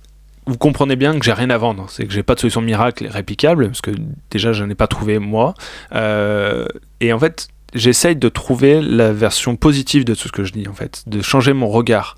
vous 0.46 0.58
comprenez 0.58 0.96
bien 0.96 1.18
que 1.18 1.24
j'ai 1.24 1.32
rien 1.32 1.50
à 1.50 1.58
vendre. 1.58 1.86
C'est 1.88 2.06
que 2.06 2.12
j'ai 2.12 2.22
pas 2.22 2.34
de 2.34 2.40
solution 2.40 2.60
miracle 2.60 3.06
réplicable, 3.06 3.68
parce 3.68 3.80
que 3.80 3.92
déjà 4.30 4.52
je 4.52 4.64
n'en 4.64 4.70
ai 4.70 4.75
pas 4.75 4.87
trouvé 4.87 5.18
moi. 5.18 5.54
Euh, 5.94 6.66
et 7.00 7.12
en 7.12 7.18
fait, 7.18 7.49
j'essaye 7.75 8.16
de 8.16 8.28
trouver 8.28 8.80
la 8.80 9.12
version 9.12 9.56
positive 9.56 10.04
de 10.04 10.14
tout 10.14 10.28
ce 10.28 10.32
que 10.32 10.44
je 10.44 10.52
dis, 10.52 10.68
en 10.68 10.75
fait, 10.75 11.04
de 11.06 11.23
changer 11.23 11.52
mon 11.52 11.68
regard. 11.68 12.16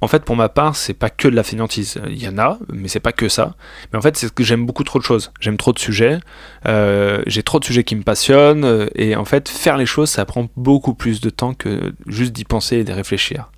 En, 0.00 0.08
fait, 0.08 0.24
pour 0.24 0.34
ma 0.34 0.48
part, 0.48 0.74
c'est 0.74 0.94
pas 0.94 1.08
que 1.08 1.28
de 1.28 1.36
la 1.36 1.44
fainéantise. 1.44 2.00
Il 2.08 2.20
y 2.20 2.26
en 2.26 2.36
a, 2.36 2.58
mais 2.72 2.88
c'est 2.88 2.98
pas 2.98 3.12
que 3.12 3.28
ça. 3.28 3.54
Mais 3.92 3.98
en 3.98 4.02
fait, 4.02 4.16
c'est 4.16 4.34
que 4.34 4.42
j'aime 4.42 4.66
beaucoup 4.66 4.82
trop 4.82 4.98
de 4.98 5.04
choses. 5.04 5.30
J'aime 5.38 5.56
trop 5.56 5.72
de 5.72 5.78
sujets. 5.78 6.18
Euh, 6.66 7.22
j'ai 7.28 7.44
trop 7.44 7.60
de 7.60 7.64
sujets 7.64 7.84
qui 7.84 7.94
me 7.94 8.02
passionnent. 8.02 8.88
Et 8.96 9.14
en 9.14 9.24
fait, 9.24 9.48
faire 9.48 9.76
les 9.76 9.86
choses, 9.86 10.10
ça 10.10 10.24
prend 10.24 10.48
beaucoup 10.56 10.94
plus 10.94 11.20
de 11.20 11.30
temps 11.30 11.54
que 11.54 11.94
juste 12.08 12.32
d'y 12.32 12.44
penser 12.44 12.78
et 12.78 12.84
d'y 12.84 12.92
réfléchir. 12.92 13.52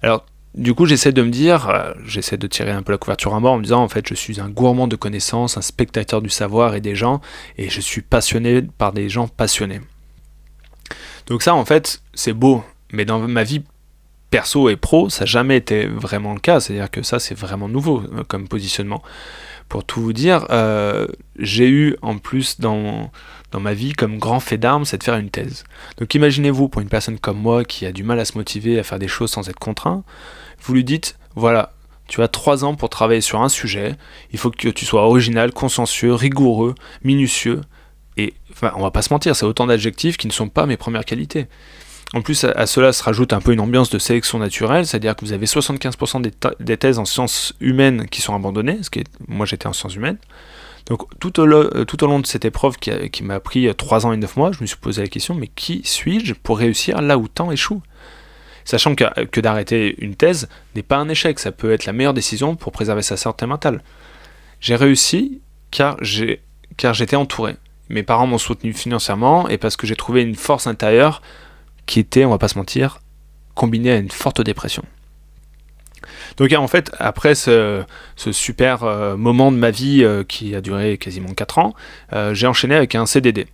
Alors, 0.00 0.24
du 0.54 0.74
coup, 0.74 0.86
j'essaie 0.86 1.12
de 1.12 1.22
me 1.22 1.30
dire, 1.30 1.68
euh, 1.68 1.92
j'essaie 2.04 2.36
de 2.36 2.46
tirer 2.46 2.70
un 2.70 2.82
peu 2.82 2.92
la 2.92 2.98
couverture 2.98 3.34
à 3.34 3.40
mort 3.40 3.52
en 3.52 3.58
me 3.58 3.62
disant, 3.62 3.82
en 3.82 3.88
fait, 3.88 4.08
je 4.08 4.14
suis 4.14 4.40
un 4.40 4.48
gourmand 4.48 4.88
de 4.88 4.96
connaissances, 4.96 5.56
un 5.56 5.62
spectateur 5.62 6.22
du 6.22 6.30
savoir 6.30 6.74
et 6.74 6.80
des 6.80 6.94
gens, 6.94 7.20
et 7.56 7.68
je 7.68 7.80
suis 7.80 8.02
passionné 8.02 8.62
par 8.62 8.92
des 8.92 9.08
gens 9.08 9.28
passionnés. 9.28 9.80
Donc 11.26 11.42
ça, 11.42 11.54
en 11.54 11.64
fait, 11.64 12.02
c'est 12.14 12.32
beau, 12.32 12.64
mais 12.92 13.04
dans 13.04 13.18
ma 13.20 13.44
vie 13.44 13.62
perso 14.30 14.68
et 14.68 14.76
pro, 14.76 15.08
ça 15.08 15.20
n'a 15.20 15.26
jamais 15.26 15.56
été 15.56 15.86
vraiment 15.86 16.34
le 16.34 16.40
cas, 16.40 16.60
c'est-à-dire 16.60 16.90
que 16.90 17.02
ça, 17.02 17.18
c'est 17.18 17.36
vraiment 17.36 17.68
nouveau 17.68 18.02
euh, 18.12 18.24
comme 18.26 18.48
positionnement. 18.48 19.02
Pour 19.68 19.84
tout 19.84 20.00
vous 20.00 20.12
dire, 20.12 20.46
euh, 20.50 21.06
j'ai 21.38 21.68
eu 21.68 21.96
en 22.00 22.18
plus 22.18 22.58
dans, 22.60 23.10
dans 23.50 23.60
ma 23.60 23.74
vie 23.74 23.92
comme 23.92 24.18
grand 24.18 24.40
fait 24.40 24.58
d'armes, 24.58 24.84
c'est 24.84 24.98
de 24.98 25.04
faire 25.04 25.16
une 25.16 25.30
thèse. 25.30 25.64
Donc 25.98 26.14
imaginez-vous, 26.14 26.68
pour 26.68 26.80
une 26.80 26.88
personne 26.88 27.18
comme 27.18 27.38
moi 27.38 27.64
qui 27.64 27.84
a 27.84 27.92
du 27.92 28.02
mal 28.02 28.18
à 28.18 28.24
se 28.24 28.36
motiver 28.38 28.78
à 28.78 28.82
faire 28.82 28.98
des 28.98 29.08
choses 29.08 29.30
sans 29.30 29.48
être 29.48 29.58
contraint, 29.58 30.04
vous 30.62 30.74
lui 30.74 30.84
dites, 30.84 31.18
voilà, 31.34 31.74
tu 32.08 32.22
as 32.22 32.28
trois 32.28 32.64
ans 32.64 32.74
pour 32.74 32.88
travailler 32.88 33.20
sur 33.20 33.42
un 33.42 33.50
sujet, 33.50 33.94
il 34.32 34.38
faut 34.38 34.50
que 34.50 34.68
tu 34.68 34.86
sois 34.86 35.02
original, 35.02 35.52
consciencieux, 35.52 36.14
rigoureux, 36.14 36.74
minutieux, 37.04 37.60
et 38.16 38.34
enfin, 38.50 38.72
on 38.76 38.82
va 38.82 38.90
pas 38.90 39.02
se 39.02 39.12
mentir, 39.12 39.36
c'est 39.36 39.46
autant 39.46 39.66
d'adjectifs 39.66 40.16
qui 40.16 40.26
ne 40.26 40.32
sont 40.32 40.48
pas 40.48 40.66
mes 40.66 40.76
premières 40.76 41.04
qualités. 41.04 41.46
En 42.14 42.22
plus, 42.22 42.44
à, 42.44 42.66
cela 42.66 42.92
se 42.92 43.02
rajoute 43.02 43.34
un 43.34 43.40
peu 43.40 43.52
une 43.52 43.60
ambiance 43.60 43.90
de 43.90 43.98
sélection 43.98 44.38
naturelle, 44.38 44.86
c'est-à-dire 44.86 45.14
que 45.14 45.24
vous 45.24 45.32
avez 45.32 45.44
75% 45.44 46.22
des, 46.58 46.76
thèses 46.78 46.98
en 46.98 47.04
sciences 47.04 47.52
humaines 47.60 48.06
qui 48.08 48.22
sont 48.22 48.34
abandonnées, 48.34 48.78
ce 48.82 48.88
qui 48.88 49.00
est, 49.00 49.06
moi 49.26 49.44
j'étais 49.44 49.66
en 49.66 49.74
sciences 49.74 49.94
humaines. 49.94 50.16
Donc 50.86 51.02
tout 51.18 51.38
au, 51.38 51.46
euh, 51.46 51.84
long 52.00 52.18
de 52.18 52.26
cette 52.26 52.46
épreuve 52.46 52.76
qui, 52.78 53.22
m'a 53.22 53.40
pris 53.40 53.68
3 53.74 54.06
ans 54.06 54.12
et 54.12 54.16
9 54.16 54.36
mois, 54.36 54.52
je 54.52 54.62
me 54.62 54.66
suis 54.66 54.78
posé 54.78 55.02
la 55.02 55.08
question, 55.08 55.34
mais 55.34 55.48
qui 55.48 55.82
suis-je 55.84 56.32
pour 56.32 56.58
réussir 56.58 57.02
là 57.02 57.18
où 57.18 57.28
tant 57.28 57.50
échoue? 57.50 57.82
Sachant 58.64 58.94
que, 58.94 59.40
d'arrêter 59.40 59.94
une 59.98 60.14
thèse 60.14 60.48
n'est 60.74 60.82
pas 60.82 60.96
un 60.96 61.10
échec, 61.10 61.38
ça 61.38 61.52
peut 61.52 61.72
être 61.72 61.84
la 61.84 61.92
meilleure 61.92 62.14
décision 62.14 62.56
pour 62.56 62.72
préserver 62.72 63.02
sa 63.02 63.18
santé 63.18 63.44
mentale. 63.44 63.82
J'ai 64.60 64.76
réussi 64.76 65.40
car 65.70 65.98
j'étais 66.02 67.16
entouré. 67.16 67.56
Mes 67.90 68.02
parents 68.02 68.26
m'ont 68.26 68.38
soutenu 68.38 68.72
financièrement 68.72 69.48
et 69.48 69.58
parce 69.58 69.76
que 69.76 69.86
j'ai 69.86 69.96
trouvé 69.96 70.22
une 70.22 70.36
force 70.36 70.66
intérieure 70.66 71.22
qui 71.88 71.98
était, 71.98 72.24
on 72.24 72.30
va 72.30 72.38
pas 72.38 72.46
se 72.46 72.58
mentir, 72.58 73.00
combinée 73.54 73.90
à 73.90 73.96
une 73.96 74.10
forte 74.10 74.40
dépression. 74.40 74.84
Donc 76.36 76.52
en 76.52 76.68
fait, 76.68 76.92
après 76.98 77.34
ce, 77.34 77.82
super 78.16 78.84
euh, 78.84 79.16
moment 79.16 79.50
de 79.50 79.56
ma 79.56 79.70
vie 79.72 80.04
euh, 80.04 80.22
qui 80.22 80.54
a 80.54 80.60
duré 80.60 80.98
quasiment 80.98 81.32
4 81.34 81.58
ans, 81.58 81.74
euh, 82.12 82.34
j'ai 82.34 82.46
enchaîné 82.46 82.76
avec 82.76 82.94
un 82.94 83.06
CDD. 83.06 83.46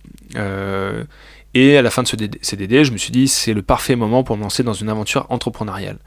et 1.55 1.77
à 1.77 1.81
la 1.81 1.89
fin 1.89 2.03
de 2.03 2.07
ce 2.07 2.17
CDD, 2.41 2.83
je 2.83 2.91
me 2.91 2.97
suis 2.97 3.11
dit 3.11 3.27
c'est 3.27 3.53
le 3.53 3.61
parfait 3.61 3.95
moment 3.95 4.23
pour 4.23 4.37
me 4.37 4.43
lancer 4.43 4.61
dans 4.61 4.73
une 4.73 4.89
aventure 4.89 5.25
entrepreneuriale. 5.29 5.97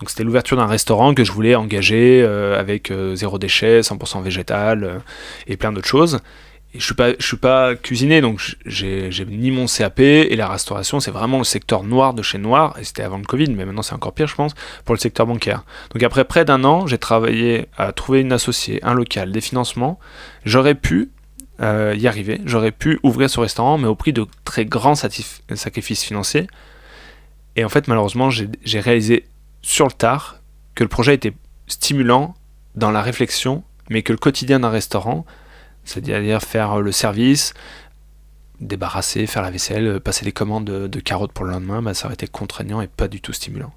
Donc 0.00 0.10
c'était 0.10 0.24
l'ouverture 0.24 0.56
d'un 0.56 0.66
restaurant 0.66 1.14
que 1.14 1.22
je 1.22 1.30
voulais 1.30 1.54
engager 1.54 2.24
avec 2.24 2.90
zéro 3.12 3.38
déchet, 3.38 3.80
100% 3.80 4.22
végétal 4.22 5.02
et 5.46 5.56
plein 5.58 5.72
d'autres 5.72 5.86
choses 5.86 6.20
je 6.74 6.84
suis 6.84 6.94
suis 7.20 7.36
pas 7.36 7.76
cuisinier, 7.76 8.20
donc 8.20 8.56
j'ai 8.66 9.10
ni 9.28 9.50
mon 9.50 9.66
CAP 9.66 10.00
et 10.00 10.34
la 10.34 10.48
restauration, 10.48 10.98
c'est 11.00 11.10
vraiment 11.10 11.38
le 11.38 11.44
secteur 11.44 11.84
noir 11.84 12.14
de 12.14 12.22
chez 12.22 12.38
noir. 12.38 12.76
Et 12.80 12.84
c'était 12.84 13.02
avant 13.02 13.18
le 13.18 13.24
Covid, 13.24 13.50
mais 13.50 13.64
maintenant 13.64 13.82
c'est 13.82 13.94
encore 13.94 14.12
pire, 14.12 14.26
je 14.26 14.34
pense, 14.34 14.54
pour 14.84 14.94
le 14.94 15.00
secteur 15.00 15.26
bancaire. 15.26 15.64
Donc 15.92 16.02
après 16.02 16.24
près 16.24 16.44
d'un 16.44 16.64
an, 16.64 16.86
j'ai 16.86 16.98
travaillé 16.98 17.68
à 17.76 17.92
trouver 17.92 18.20
une 18.20 18.32
associée, 18.32 18.80
un 18.82 18.94
local, 18.94 19.30
des 19.30 19.40
financements. 19.40 19.98
J'aurais 20.44 20.74
pu 20.74 21.10
euh, 21.60 21.94
y 21.96 22.08
arriver, 22.08 22.40
j'aurais 22.44 22.72
pu 22.72 22.98
ouvrir 23.04 23.30
ce 23.30 23.38
restaurant, 23.38 23.78
mais 23.78 23.86
au 23.86 23.94
prix 23.94 24.12
de 24.12 24.26
très 24.44 24.64
grands 24.64 24.96
sacrifices 24.96 26.02
financiers. 26.02 26.48
Et 27.56 27.64
en 27.64 27.68
fait, 27.68 27.86
malheureusement, 27.86 28.30
j'ai 28.30 28.80
réalisé 28.80 29.26
sur 29.62 29.86
le 29.86 29.92
tard 29.92 30.40
que 30.74 30.82
le 30.82 30.88
projet 30.88 31.14
était 31.14 31.32
stimulant 31.68 32.34
dans 32.74 32.90
la 32.90 33.00
réflexion, 33.00 33.62
mais 33.88 34.02
que 34.02 34.12
le 34.12 34.18
quotidien 34.18 34.58
d'un 34.58 34.70
restaurant 34.70 35.24
c'est-à-dire 35.84 36.42
faire 36.42 36.80
le 36.80 36.92
service, 36.92 37.54
débarrasser, 38.60 39.26
faire 39.26 39.42
la 39.42 39.50
vaisselle, 39.50 40.00
passer 40.00 40.24
les 40.24 40.32
commandes 40.32 40.64
de, 40.64 41.00
carottes 41.00 41.32
pour 41.32 41.44
le 41.44 41.52
lendemain, 41.52 41.82
bah, 41.82 41.94
ça 41.94 42.06
aurait 42.06 42.14
été 42.14 42.26
contraignant 42.26 42.80
et 42.80 42.86
pas 42.86 43.08
du 43.08 43.20
tout 43.20 43.32
stimulant. 43.32 43.72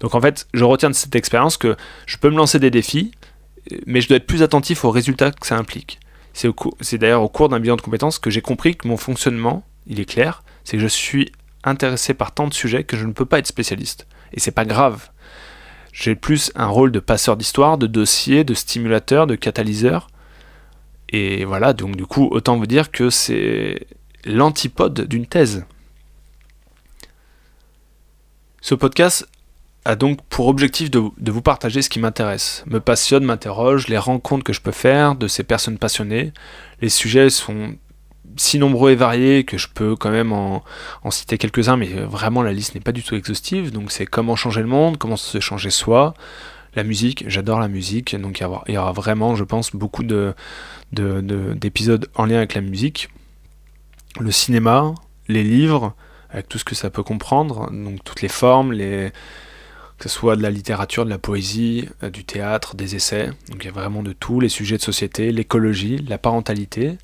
Donc 0.00 0.14
en 0.14 0.20
fait, 0.20 0.46
je 0.54 0.64
retiens 0.64 0.90
de 0.90 0.94
cette 0.94 1.14
expérience 1.14 1.56
que 1.56 1.76
je 2.06 2.16
peux 2.16 2.30
me 2.30 2.36
lancer 2.36 2.58
des 2.58 2.70
défis, 2.70 3.12
mais 3.86 4.00
je 4.00 4.08
dois 4.08 4.18
être 4.18 4.26
plus 4.26 4.42
attentif 4.42 4.84
aux 4.84 4.90
résultats 4.90 5.30
que 5.30 5.46
ça 5.46 5.56
implique. 5.56 6.00
C'est 6.32 6.98
d'ailleurs 6.98 7.22
au 7.22 7.28
cours 7.28 7.48
d'un 7.48 7.60
bilan 7.60 7.76
de 7.76 7.80
compétences 7.80 8.18
que 8.18 8.30
j'ai 8.30 8.42
compris 8.42 8.76
que 8.76 8.86
mon 8.86 8.96
fonctionnement, 8.96 9.64
il 9.86 10.00
est 10.00 10.04
clair, 10.04 10.42
c'est 10.64 10.76
que 10.76 10.82
je 10.82 10.88
suis 10.88 11.32
intéressé 11.64 12.12
par 12.12 12.32
tant 12.32 12.46
de 12.46 12.54
sujets 12.54 12.84
que 12.84 12.96
je 12.96 13.06
ne 13.06 13.12
peux 13.12 13.24
pas 13.24 13.38
être 13.38 13.46
spécialiste. 13.46 14.06
Et 14.32 14.40
c'est 14.40 14.50
pas 14.50 14.66
grave. 14.66 15.08
J'ai 15.92 16.14
plus 16.14 16.52
un 16.54 16.66
rôle 16.66 16.92
de 16.92 17.00
passeur 17.00 17.38
d'histoire, 17.38 17.78
de 17.78 17.86
dossier, 17.86 18.44
de 18.44 18.52
stimulateur, 18.52 19.26
de 19.26 19.34
catalyseur, 19.34 20.08
et 21.16 21.44
voilà, 21.44 21.72
donc 21.72 21.96
du 21.96 22.06
coup, 22.06 22.28
autant 22.30 22.56
vous 22.56 22.66
dire 22.66 22.90
que 22.90 23.10
c'est 23.10 23.86
l'antipode 24.24 25.02
d'une 25.02 25.26
thèse. 25.26 25.64
Ce 28.60 28.74
podcast 28.74 29.26
a 29.84 29.94
donc 29.94 30.20
pour 30.28 30.48
objectif 30.48 30.90
de, 30.90 30.98
vous 30.98 31.42
partager 31.42 31.80
ce 31.80 31.88
qui 31.88 32.00
m'intéresse, 32.00 32.64
me 32.66 32.80
passionne, 32.80 33.24
m'interroge, 33.24 33.88
les 33.88 33.98
rencontres 33.98 34.44
que 34.44 34.52
je 34.52 34.60
peux 34.60 34.72
faire 34.72 35.14
de 35.14 35.28
ces 35.28 35.44
personnes 35.44 35.78
passionnées. 35.78 36.32
Les 36.82 36.88
sujets 36.88 37.30
sont 37.30 37.76
si 38.36 38.58
nombreux 38.58 38.90
et 38.90 38.96
variés 38.96 39.44
que 39.44 39.56
je 39.56 39.68
peux 39.72 39.94
quand 39.94 40.10
même 40.10 40.32
en, 40.32 40.62
citer 41.10 41.38
quelques-uns, 41.38 41.76
mais 41.76 41.86
vraiment 41.86 42.42
la 42.42 42.52
liste 42.52 42.74
n'est 42.74 42.80
pas 42.80 42.92
du 42.92 43.02
tout 43.02 43.14
exhaustive. 43.14 43.72
Donc 43.72 43.92
c'est 43.92 44.06
comment 44.06 44.36
changer 44.36 44.60
le 44.60 44.66
monde, 44.66 44.98
comment 44.98 45.16
se 45.16 45.38
changer 45.38 45.70
soi, 45.70 46.14
la 46.76 46.84
musique, 46.84 47.24
j'adore 47.26 47.58
la 47.58 47.68
musique, 47.68 48.14
donc 48.14 48.38
il 48.38 48.72
y, 48.72 48.76
aura, 48.76 48.92
vraiment, 48.92 49.34
je 49.34 49.44
pense, 49.44 49.74
beaucoup 49.74 50.04
de, 50.04 50.34
d'épisodes 50.92 52.08
en 52.14 52.26
lien 52.26 52.36
avec 52.36 52.54
la 52.54 52.60
musique. 52.60 53.08
Le 54.20 54.30
cinéma, 54.30 54.94
les 55.26 55.42
livres, 55.42 55.94
avec 56.30 56.48
tout 56.48 56.58
ce 56.58 56.64
que 56.64 56.74
ça 56.74 56.90
peut 56.90 57.02
comprendre, 57.02 57.70
donc 57.72 58.04
toutes 58.04 58.22
les 58.22 58.28
formes, 58.28 58.72
les, 58.72 59.10
que 59.98 60.08
ce 60.08 60.14
soit 60.14 60.36
de 60.36 60.42
la 60.42 60.50
littérature, 60.50 61.04
de 61.04 61.10
la 61.10 61.18
poésie, 61.18 61.88
euh, 62.02 62.10
du 62.10 62.24
théâtre, 62.24 62.76
des 62.76 62.94
essais. 62.94 63.30
Donc 63.48 63.62
il 63.62 63.66
y 63.66 63.68
a 63.68 63.72
vraiment 63.72 64.02
de 64.02 64.12
tout, 64.12 64.40
les 64.40 64.48
sujets 64.48 64.76
de 64.76 64.82
société, 64.82 65.32
l'écologie, 65.32 65.98
la 66.08 66.18
parentalité, 66.18 66.98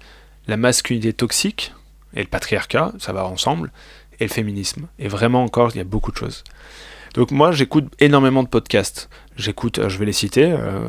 la 0.47 0.57
masculinité 0.57 1.13
toxique 1.13 1.73
et 2.15 2.21
le 2.21 2.29
patriarcat, 2.29 2.93
ça 2.99 3.13
va 3.13 3.25
ensemble, 3.25 3.73
et 4.21 4.25
le 4.25 4.31
féminisme. 4.31 4.89
Et 4.99 5.09
vraiment 5.09 5.43
encore, 5.43 5.71
il 5.75 5.79
y 5.79 5.81
a 5.81 5.85
beaucoup 5.85 6.13
de 6.13 6.17
choses. 6.19 6.45
Donc 7.15 7.31
moi, 7.31 7.53
j'écoute 7.53 7.93
énormément 7.99 8.43
de 8.43 8.49
podcasts. 8.49 9.09
J'écoute, 9.37 9.79
euh, 9.79 9.89
je 9.89 9.99
vais 9.99 10.05
les 10.05 10.13
citer, 10.13 10.45
euh, 10.45 10.89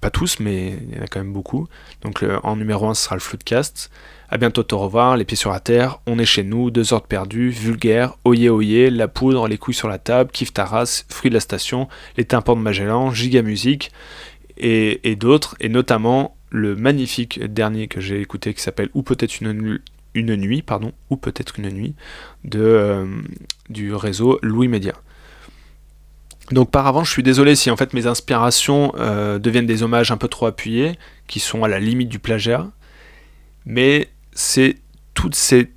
pas 0.00 0.10
tous, 0.10 0.40
mais 0.40 0.78
il 0.88 0.96
y 0.96 1.00
en 1.00 1.02
a 1.02 1.06
quand 1.06 1.20
même 1.20 1.32
beaucoup. 1.32 1.68
Donc 2.02 2.24
en 2.42 2.56
numéro 2.56 2.88
1, 2.88 2.94
ce 2.94 3.04
sera 3.04 3.16
le 3.16 3.20
Floodcast. 3.20 3.90
À 4.28 4.38
bientôt, 4.38 4.64
au 4.72 4.78
revoir, 4.78 5.18
les 5.18 5.26
pieds 5.26 5.36
sur 5.36 5.50
la 5.50 5.60
terre, 5.60 6.00
on 6.06 6.18
est 6.18 6.24
chez 6.24 6.42
nous, 6.42 6.70
deux 6.70 6.94
heures 6.94 7.06
perdues, 7.06 7.50
vulgaire, 7.50 8.16
oyé 8.24 8.48
oyé, 8.48 8.88
la 8.88 9.06
poudre, 9.06 9.46
les 9.46 9.58
couilles 9.58 9.74
sur 9.74 9.88
la 9.88 9.98
table, 9.98 10.30
kiff 10.30 10.54
taras, 10.54 11.04
fruit 11.10 11.28
de 11.28 11.34
la 11.34 11.40
station, 11.40 11.86
les 12.16 12.24
tympans 12.24 12.56
de 12.56 12.62
Magellan, 12.62 13.10
giga 13.10 13.42
musique 13.42 13.92
et, 14.56 15.16
d'autres, 15.16 15.54
et 15.60 15.68
notamment 15.68 16.36
le 16.50 16.76
magnifique 16.76 17.42
dernier 17.44 17.88
que 17.88 18.00
j'ai 18.00 18.20
écouté 18.20 18.54
qui 18.54 18.62
s'appelle 18.62 18.88
Ou 18.94 19.02
peut-être 19.02 19.40
une, 19.40 19.80
une 20.14 20.36
nuit, 20.36 20.62
pardon, 20.62 20.92
ou 21.10 21.16
peut-être 21.16 21.58
une 21.58 21.70
nuit, 21.70 21.94
de, 22.44 22.60
euh, 22.60 23.06
du 23.68 23.94
réseau 23.94 24.38
Louis 24.42 24.68
Média. 24.68 24.94
Donc 26.52 26.70
par 26.70 26.86
avant, 26.86 27.02
je 27.04 27.10
suis 27.10 27.22
désolé 27.22 27.56
si 27.56 27.70
en 27.70 27.76
fait 27.76 27.94
mes 27.94 28.06
inspirations 28.06 28.92
euh, 28.98 29.38
deviennent 29.38 29.66
des 29.66 29.82
hommages 29.82 30.10
un 30.10 30.16
peu 30.16 30.28
trop 30.28 30.46
appuyés, 30.46 30.98
qui 31.26 31.40
sont 31.40 31.64
à 31.64 31.68
la 31.68 31.80
limite 31.80 32.08
du 32.08 32.18
plagiat, 32.18 32.68
mais 33.64 34.10
c'est 34.32 34.76
toute 35.14 35.34
cette, 35.34 35.70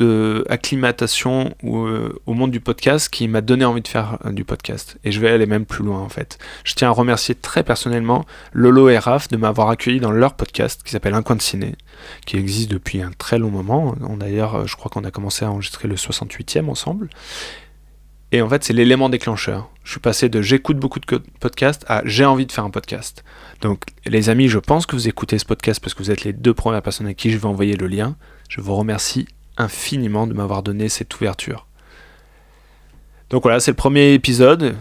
euh, 0.00 0.44
acclimatation 0.48 1.54
euh, 1.64 2.12
au, 2.26 2.34
monde 2.34 2.50
du 2.50 2.60
podcast 2.60 3.08
qui 3.08 3.28
m'a 3.28 3.40
donné 3.40 3.64
envie 3.64 3.82
de 3.82 3.88
faire 3.88 4.18
du 4.30 4.44
podcast. 4.44 4.98
Et 5.04 5.12
je 5.12 5.20
vais 5.20 5.28
aller 5.28 5.46
même 5.46 5.66
plus 5.66 5.84
loin 5.84 6.00
en 6.00 6.08
fait. 6.08 6.38
Je 6.64 6.74
tiens 6.74 6.88
à 6.88 6.92
remercier 6.92 7.34
très 7.34 7.62
personnellement 7.62 8.24
Lolo 8.52 8.88
et 8.88 8.98
Raph 8.98 9.28
de 9.28 9.36
m'avoir 9.36 9.68
accueilli 9.68 10.00
dans 10.00 10.10
leur 10.10 10.34
podcast 10.34 10.82
qui 10.84 10.90
s'appelle 10.90 11.14
Un 11.14 11.22
coin 11.22 11.36
de 11.36 11.42
ciné, 11.42 11.74
qui 12.24 12.36
existe 12.36 12.70
depuis 12.70 13.02
un 13.02 13.10
très 13.16 13.38
long 13.38 13.50
moment. 13.50 13.94
D'ailleurs, 14.18 14.66
je 14.66 14.74
crois 14.76 14.90
qu'on 14.90 15.04
a 15.04 15.10
commencé 15.10 15.44
à 15.44 15.50
enregistrer 15.50 15.86
le 15.86 15.96
68e 15.96 16.68
ensemble. 16.68 17.08
Et 18.32 18.42
en 18.42 18.48
fait, 18.48 18.64
c'est 18.64 18.72
l'élément 18.72 19.08
déclencheur. 19.08 19.70
Je 19.84 19.92
suis 19.92 20.00
passé 20.00 20.28
de 20.28 20.42
j'écoute 20.42 20.78
beaucoup 20.78 20.98
de 20.98 21.22
podcasts 21.40 21.84
à 21.88 22.02
j'ai 22.04 22.24
envie 22.24 22.46
de 22.46 22.52
faire 22.52 22.64
un 22.64 22.70
podcast. 22.70 23.24
Donc, 23.60 23.84
les 24.04 24.28
amis, 24.28 24.48
je 24.48 24.58
pense 24.58 24.84
que 24.84 24.96
vous 24.96 25.08
écoutez 25.08 25.38
ce 25.38 25.44
podcast 25.44 25.80
parce 25.80 25.94
que 25.94 26.02
vous 26.02 26.10
êtes 26.10 26.24
les 26.24 26.32
deux 26.32 26.54
premières 26.54 26.82
personnes 26.82 27.06
à 27.06 27.14
qui 27.14 27.30
je 27.30 27.38
vais 27.38 27.46
envoyer 27.46 27.76
le 27.76 27.86
lien. 27.86 28.16
Je 28.48 28.60
vous 28.60 28.74
remercie 28.74 29.28
infiniment 29.56 30.26
de 30.26 30.34
m'avoir 30.34 30.62
donné 30.62 30.88
cette 30.88 31.14
ouverture. 31.14 31.66
Donc 33.30 33.42
voilà, 33.42 33.60
c'est 33.60 33.70
le 33.70 33.76
premier 33.76 34.12
épisode. 34.12 34.76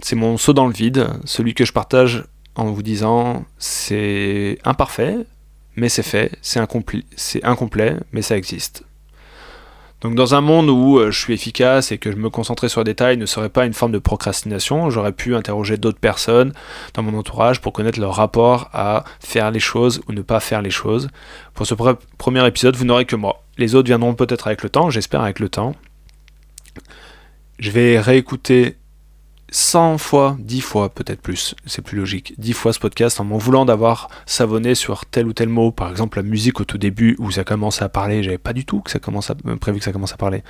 C'est 0.00 0.16
mon 0.16 0.36
saut 0.36 0.52
dans 0.52 0.66
le 0.66 0.72
vide, 0.72 1.08
celui 1.24 1.54
que 1.54 1.64
je 1.64 1.72
partage 1.72 2.24
en 2.54 2.70
vous 2.70 2.82
disant 2.82 3.44
c'est 3.58 4.58
imparfait, 4.64 5.16
mais 5.76 5.88
c'est 5.88 6.02
fait, 6.02 6.32
c'est 6.42 6.60
incomplet, 6.60 7.96
mais 8.12 8.22
ça 8.22 8.36
existe. 8.36 8.84
Donc 10.00 10.14
dans 10.14 10.34
un 10.34 10.40
monde 10.40 10.70
où 10.70 10.98
euh, 10.98 11.10
je 11.10 11.18
suis 11.18 11.34
efficace 11.34 11.92
et 11.92 11.98
que 11.98 12.10
je 12.10 12.16
me 12.16 12.30
concentrais 12.30 12.68
sur 12.68 12.80
les 12.80 12.84
détails 12.84 13.16
ne 13.16 13.26
serait 13.26 13.50
pas 13.50 13.66
une 13.66 13.74
forme 13.74 13.92
de 13.92 13.98
procrastination, 13.98 14.88
j'aurais 14.90 15.12
pu 15.12 15.34
interroger 15.34 15.76
d'autres 15.76 15.98
personnes 15.98 16.52
dans 16.94 17.02
mon 17.02 17.18
entourage 17.18 17.60
pour 17.60 17.72
connaître 17.72 18.00
leur 18.00 18.14
rapport 18.14 18.70
à 18.72 19.04
faire 19.20 19.50
les 19.50 19.60
choses 19.60 20.00
ou 20.08 20.12
ne 20.12 20.22
pas 20.22 20.40
faire 20.40 20.62
les 20.62 20.70
choses. 20.70 21.08
Pour 21.54 21.66
ce 21.66 21.74
premier 22.16 22.46
épisode, 22.46 22.76
vous 22.76 22.84
n'aurez 22.84 23.04
que 23.04 23.16
moi. 23.16 23.44
Les 23.58 23.74
autres 23.74 23.88
viendront 23.88 24.14
peut-être 24.14 24.46
avec 24.46 24.62
le 24.62 24.70
temps, 24.70 24.88
j'espère 24.88 25.20
avec 25.20 25.38
le 25.38 25.50
temps. 25.50 25.74
Je 27.58 27.70
vais 27.70 28.00
réécouter 28.00 28.76
100 29.50 29.98
fois, 29.98 30.36
10 30.38 30.60
fois, 30.60 30.88
peut-être 30.90 31.20
plus, 31.20 31.54
c'est 31.66 31.82
plus 31.82 31.98
logique, 31.98 32.34
10 32.38 32.52
fois 32.52 32.72
ce 32.72 32.78
podcast 32.78 33.20
en 33.20 33.24
m'en 33.24 33.38
voulant 33.38 33.64
d'avoir 33.64 34.08
savonné 34.24 34.74
sur 34.74 35.06
tel 35.06 35.26
ou 35.26 35.32
tel 35.32 35.48
mot. 35.48 35.72
Par 35.72 35.90
exemple, 35.90 36.18
la 36.18 36.22
musique 36.22 36.60
au 36.60 36.64
tout 36.64 36.78
début 36.78 37.16
où 37.18 37.30
ça 37.30 37.42
commençait 37.42 37.84
à 37.84 37.88
parler, 37.88 38.22
j'avais 38.22 38.38
pas 38.38 38.52
du 38.52 38.64
tout 38.64 38.80
que 38.80 38.90
ça 38.90 39.00
commence 39.00 39.30
à, 39.30 39.34
euh, 39.46 39.56
prévu 39.56 39.78
que 39.78 39.84
ça 39.84 39.92
commence 39.92 40.12
à 40.12 40.16
parler. 40.16 40.42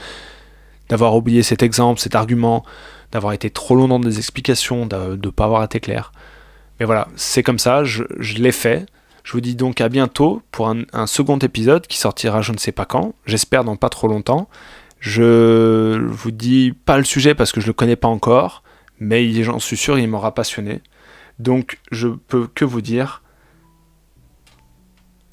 D'avoir 0.88 1.16
oublié 1.16 1.42
cet 1.42 1.62
exemple, 1.62 2.00
cet 2.00 2.14
argument, 2.14 2.64
d'avoir 3.12 3.32
été 3.32 3.48
trop 3.48 3.74
long 3.74 3.88
dans 3.88 4.00
des 4.00 4.18
explications, 4.18 4.86
de 4.86 5.16
ne 5.16 5.30
pas 5.30 5.44
avoir 5.44 5.64
été 5.64 5.80
clair. 5.80 6.12
Mais 6.78 6.86
voilà, 6.86 7.08
c'est 7.16 7.42
comme 7.42 7.58
ça, 7.58 7.84
je, 7.84 8.04
l'ai 8.38 8.52
fait. 8.52 8.86
Je 9.22 9.32
vous 9.32 9.40
dis 9.40 9.54
donc 9.54 9.80
à 9.80 9.88
bientôt 9.88 10.42
pour 10.50 10.68
un, 10.68 10.82
un, 10.92 11.06
second 11.06 11.38
épisode 11.38 11.86
qui 11.86 11.98
sortira 11.98 12.42
je 12.42 12.52
ne 12.52 12.58
sais 12.58 12.72
pas 12.72 12.86
quand, 12.86 13.14
j'espère 13.26 13.64
dans 13.64 13.76
pas 13.76 13.88
trop 13.88 14.08
longtemps. 14.08 14.48
Je 14.98 15.98
vous 16.06 16.30
dis 16.30 16.72
pas 16.72 16.98
le 16.98 17.04
sujet 17.04 17.34
parce 17.34 17.52
que 17.52 17.60
je 17.60 17.66
le 17.66 17.72
connais 17.72 17.96
pas 17.96 18.08
encore 18.08 18.62
mais 19.00 19.42
j'en 19.42 19.58
suis 19.58 19.76
sûr, 19.76 19.98
il 19.98 20.08
m'aura 20.08 20.34
passionné. 20.34 20.82
Donc 21.38 21.78
je 21.90 22.08
peux 22.08 22.46
que 22.46 22.64
vous 22.64 22.82
dire 22.82 23.22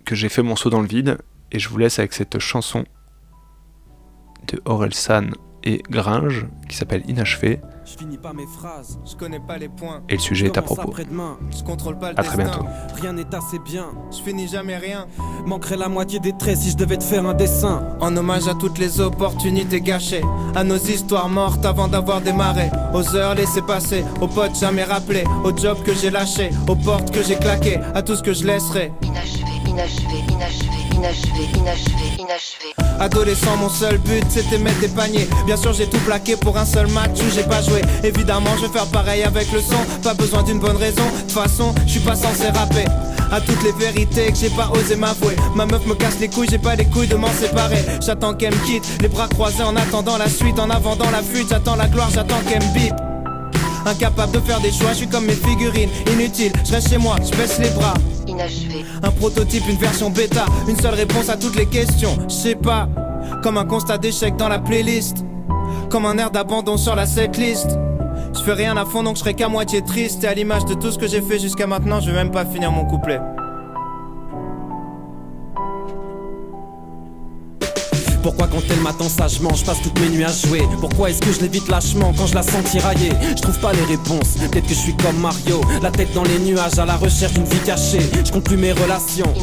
que 0.06 0.16
j'ai 0.16 0.30
fait 0.30 0.42
mon 0.42 0.56
saut 0.56 0.70
dans 0.70 0.82
le 0.82 0.88
vide, 0.88 1.18
et 1.52 1.60
je 1.60 1.70
vous 1.70 1.78
laisse 1.78 2.00
avec 2.00 2.14
cette 2.14 2.40
chanson 2.40 2.86
de 4.48 4.62
Aurel 4.66 4.94
San 4.94 5.34
et 5.64 5.84
Gringe, 5.90 6.48
qui 6.70 6.78
s'appelle 6.78 7.04
Inachevé. 7.10 7.60
Je 7.90 7.98
finis 7.98 8.18
pas 8.18 8.34
mes 8.34 8.46
phrases, 8.46 9.00
je 9.10 9.16
connais 9.16 9.40
pas 9.40 9.58
les 9.58 9.70
points. 9.70 10.02
Et 10.10 10.16
le 10.16 10.20
sujet 10.20 10.48
est 10.48 10.58
à 10.58 10.62
propos. 10.62 10.94
Je 10.98 11.64
contrôle 11.64 11.98
pas 11.98 12.12
le 12.12 12.20
À 12.20 12.24
très 12.24 12.36
destin. 12.36 12.60
bientôt. 12.60 12.66
rien 13.02 13.14
n'est 13.14 13.34
assez 13.34 13.60
bien. 13.60 13.86
Je 14.12 14.22
finis 14.22 14.50
jamais 14.50 14.76
rien. 14.76 15.08
Manquerait 15.46 15.78
la 15.78 15.88
moitié 15.88 16.20
des 16.20 16.34
traits 16.38 16.58
si 16.58 16.72
je 16.72 16.76
devais 16.76 16.98
te 16.98 17.04
faire 17.06 17.26
un 17.26 17.34
dessin. 17.34 17.82
En 18.02 18.16
hommage 18.18 18.50
à 18.50 18.56
toutes 18.56 18.78
les 18.78 19.00
opportunités 19.00 19.80
gâchées, 19.80 20.22
à 20.54 20.66
nos 20.66 20.76
histoires 20.76 21.30
mortes 21.30 21.66
avant 21.66 21.88
d'avoir 21.88 22.20
démarré, 22.20 22.70
aux 22.94 23.16
heures 23.16 23.36
laissées 23.36 23.62
passer, 23.62 24.04
aux 24.20 24.28
potes 24.28 24.60
jamais 24.60 24.84
rappelés, 24.84 25.24
aux 25.46 25.56
jobs 25.56 25.82
que 25.84 25.94
j'ai 25.94 26.10
lâchés, 26.10 26.50
aux 26.68 26.76
portes 26.76 27.12
que 27.12 27.24
j'ai 27.24 27.38
claquées, 27.38 27.80
à 27.96 28.02
tout 28.02 28.18
ce 28.18 28.22
que 28.24 28.34
je 28.34 28.46
laisserai. 28.46 28.92
Inachevé, 29.02 29.44
inachevé, 29.66 30.18
inachevé, 30.30 30.77
inachevé, 30.98 31.44
inachevé, 31.56 32.08
inachevé. 32.18 32.74
Adolescent, 33.00 33.56
mon 33.58 33.70
seul 33.70 33.98
but 34.00 34.24
c'était 34.30 34.58
mettre 34.58 34.80
des 34.80 34.88
paniers. 34.88 35.28
Bien 35.46 35.58
sûr, 35.58 35.74
j'ai 35.74 35.88
tout 35.88 36.00
plaqué 36.00 36.36
pour 36.36 36.58
un 36.58 36.66
seul 36.66 36.88
match 36.88 37.20
où 37.20 37.34
j'ai 37.34 37.44
pas 37.44 37.62
joué. 37.62 37.82
Évidemment, 38.04 38.52
je 38.58 38.66
vais 38.66 38.74
faire 38.74 38.88
pareil 38.88 39.24
avec 39.24 39.52
le 39.52 39.62
son. 39.62 39.78
Pas 40.04 40.14
besoin 40.14 40.44
d'une 40.44 40.60
bonne 40.60 40.78
raison. 40.78 41.04
De 41.04 41.22
toute 41.22 41.32
façon, 41.32 41.74
je 41.86 41.92
suis 41.92 42.00
pas 42.00 42.16
censé 42.16 42.50
rapper. 42.50 42.86
À 43.32 43.42
toutes 43.42 43.62
les 43.64 43.74
vérités 43.74 44.32
que 44.32 44.38
j'ai 44.38 44.50
pas 44.50 44.70
osé 44.74 44.96
m'avouer. 44.96 45.36
Ma 45.56 45.66
meuf 45.66 45.86
me 45.86 45.96
casse 45.96 46.20
les 46.20 46.30
couilles, 46.30 46.48
j'ai 46.50 46.58
pas 46.58 46.76
les 46.76 46.86
couilles 46.86 47.08
de 47.08 47.16
m'en 47.16 47.32
séparer. 47.32 47.84
J'attends 48.06 48.34
qu'elle 48.34 48.56
me 48.56 48.66
quitte, 48.66 48.86
les 49.02 49.10
bras 49.10 49.28
croisés 49.28 49.64
en 49.64 49.76
attendant 49.76 50.18
la 50.18 50.30
suite. 50.30 50.60
En 50.60 50.70
avant 50.70 50.96
dans 50.96 51.12
la 51.12 51.22
fuite, 51.22 51.48
j'attends 51.50 51.76
la 51.76 51.88
gloire, 51.88 52.10
j'attends 52.14 52.40
qu'elle 52.48 52.64
me 52.64 52.74
bip. 52.74 52.94
Incapable 53.86 54.34
de 54.34 54.40
faire 54.40 54.60
des 54.60 54.72
choix, 54.72 54.92
je 54.92 54.98
suis 54.98 55.08
comme 55.08 55.26
mes 55.26 55.34
figurines, 55.34 55.90
inutile. 56.12 56.52
Je 56.66 56.74
reste 56.74 56.90
chez 56.90 56.98
moi, 56.98 57.16
je 57.24 57.36
baisse 57.38 57.60
les 57.60 57.70
bras. 57.70 57.94
Un 59.04 59.12
prototype, 59.12 59.64
une 59.70 59.78
version 59.78 60.10
bêta, 60.10 60.46
une 60.68 60.78
seule 60.78 60.94
réponse 60.94 61.30
à 61.30 61.38
toutes 61.38 61.56
les 61.56 61.66
questions. 61.66 62.18
Je 62.28 62.34
sais 62.34 62.56
pas, 62.56 62.88
comme 63.44 63.58
un 63.58 63.66
constat 63.66 63.98
d'échec 63.98 64.36
dans 64.36 64.48
la 64.48 64.60
playlist, 64.60 65.26
comme 65.90 66.06
un 66.06 66.18
air 66.18 66.32
d'abandon 66.32 66.78
sur 66.78 66.96
la 66.96 67.06
setlist. 67.06 67.78
Je 68.34 68.42
fais 68.44 68.54
rien 68.54 68.78
à 68.78 68.86
fond 68.86 69.04
donc 69.04 69.16
je 69.16 69.22
serai 69.22 69.34
qu'à 69.34 69.50
moitié 69.50 69.82
triste. 69.82 70.24
Et 70.24 70.28
à 70.28 70.34
l'image 70.34 70.66
de 70.66 70.74
tout 70.74 70.92
ce 70.92 70.98
que 70.98 71.08
j'ai 71.08 71.22
fait 71.22 71.40
jusqu'à 71.40 71.68
maintenant, 71.68 72.00
je 72.00 72.12
vais 72.12 72.18
même 72.18 72.32
pas 72.32 72.46
finir 72.46 72.72
mon 72.72 72.86
couplet. 72.86 73.20
Pourquoi 78.28 78.48
quand 78.48 78.62
elle 78.70 78.82
m'attend 78.82 79.08
sagement, 79.08 79.54
je 79.56 79.64
passe 79.64 79.82
toutes 79.82 79.98
mes 80.02 80.10
nuits 80.10 80.26
à 80.26 80.34
jouer. 80.34 80.62
Pourquoi 80.82 81.10
est-ce 81.10 81.22
que 81.22 81.32
je 81.32 81.40
l'évite 81.40 81.70
lâchement 81.70 82.14
quand 82.18 82.28
je 82.28 82.36
la 82.36 82.44
sens 82.44 82.62
tirailler? 82.70 83.12
Je 83.22 83.42
trouve 83.42 83.58
pas 83.60 83.72
les 83.72 83.86
réponses, 83.86 84.36
peut-être 84.38 84.68
que 84.68 84.74
je 84.74 84.80
suis 84.80 84.98
comme 84.98 85.18
Mario 85.18 85.62
La 85.82 85.92
tête 85.92 86.14
dans 86.14 86.26
les 86.26 86.38
nuages 86.40 86.78
à 86.78 86.86
la 86.86 86.98
recherche 86.98 87.32
d'une 87.32 87.46
vie 87.46 87.60
cachée. 87.60 88.02
Je 88.26 88.30
compte 88.30 88.44
plus 88.44 88.58
mes 88.58 88.74
relations 88.74 89.34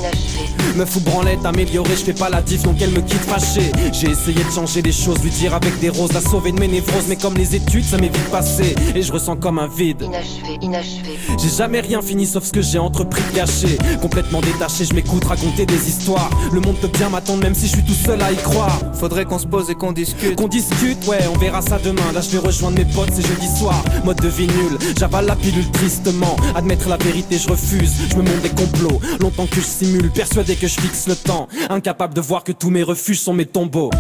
Me 0.77 0.85
fous 0.85 1.01
branlette, 1.01 1.45
améliorée, 1.45 1.97
je 1.97 2.05
fais 2.05 2.13
pas 2.13 2.29
la 2.29 2.43
diff 2.43 2.63
donc 2.63 2.77
elle 2.81 2.91
me 2.91 3.01
quitte 3.01 3.21
fâchée 3.25 3.71
J'ai 3.93 4.11
essayé 4.11 4.43
de 4.43 4.51
changer 4.51 4.83
les 4.83 4.93
choses, 4.93 5.23
lui 5.23 5.31
dire 5.31 5.55
avec 5.55 5.79
des 5.81 5.89
roses, 5.89 6.13
la 6.13 6.21
sauver 6.21 6.53
de 6.53 6.61
mes 6.61 6.69
névroses 6.69 7.07
Mais 7.09 7.17
comme 7.17 7.35
les 7.35 7.55
études 7.55 7.85
ça 7.85 7.97
m'est 7.97 8.09
vite 8.15 8.31
passé 8.31 8.75
et 8.95 9.03
je 9.03 9.13
ressens 9.13 9.37
comme 9.37 9.59
un 9.59 9.69
vide 9.69 10.03
inachevé, 10.03 10.59
inachevé. 10.61 11.19
j'ai 11.41 11.49
jamais 11.49 11.81
rien 11.81 12.03
fini 12.03 12.27
sauf 12.27 12.45
ce 12.45 12.53
que 12.53 12.63
j'ai 12.63 12.79
entrepris 12.79 13.23
de 13.31 13.37
gâcher 13.37 13.79
Complètement 14.01 14.41
détaché, 14.41 14.85
je 14.85 14.95
m'écoute 14.95 15.25
raconter 15.25 15.67
des 15.67 15.89
histoires 15.89 16.31
Le 16.53 16.61
monde 16.61 16.77
peut 16.77 16.89
bien 16.89 17.09
m'attendre 17.09 17.43
même 17.43 17.55
si 17.55 17.67
je 17.67 17.73
suis 17.73 17.85
tout 17.85 17.95
seul 17.95 18.21
à 18.23 18.33
y 18.33 18.37
croire 18.37 18.81
Faudrait 18.95 19.25
qu'on 19.25 19.39
se 19.39 19.47
pose 19.47 19.71
et 19.71 19.75
qu'on 19.75 19.93
discute. 19.93 20.37
Qu'on 20.37 20.49
discute, 20.49 21.07
ouais, 21.07 21.19
on 21.35 21.39
verra 21.39 21.61
ça 21.61 21.79
demain. 21.79 22.13
Là, 22.15 22.21
je 22.21 22.31
vais 22.31 22.39
rejoindre 22.39 22.79
mes 22.79 22.85
potes, 22.85 23.11
c'est 23.13 23.27
jeudi 23.27 23.47
soir. 23.59 23.83
Mode 24.05 24.21
de 24.21 24.29
vie 24.29 24.47
nul, 24.47 24.79
j'avale 24.99 25.27
la 25.27 25.37
pilule 25.37 25.71
tristement. 25.73 26.37
Admettre 26.55 26.89
la 26.89 26.97
vérité, 26.97 27.37
je 27.39 27.49
refuse. 27.49 27.93
Je 28.11 28.17
me 28.17 28.23
montre 28.23 28.41
des 28.43 28.51
complots. 28.51 29.01
Longtemps 29.21 29.47
que 29.47 29.57
je 29.57 29.67
simule, 29.67 30.11
persuadé 30.11 30.54
que 30.57 30.67
je 30.67 30.81
fixe 30.81 31.07
le 31.07 31.17
temps. 31.17 31.49
Incapable 31.71 32.15
de 32.15 32.21
voir 32.21 32.45
que 32.45 32.53
tous 32.53 32.71
mes 32.71 32.83
refuges 32.83 33.21
sont 33.21 33.35
mes 33.35 33.47
tombeaux. 33.47 33.91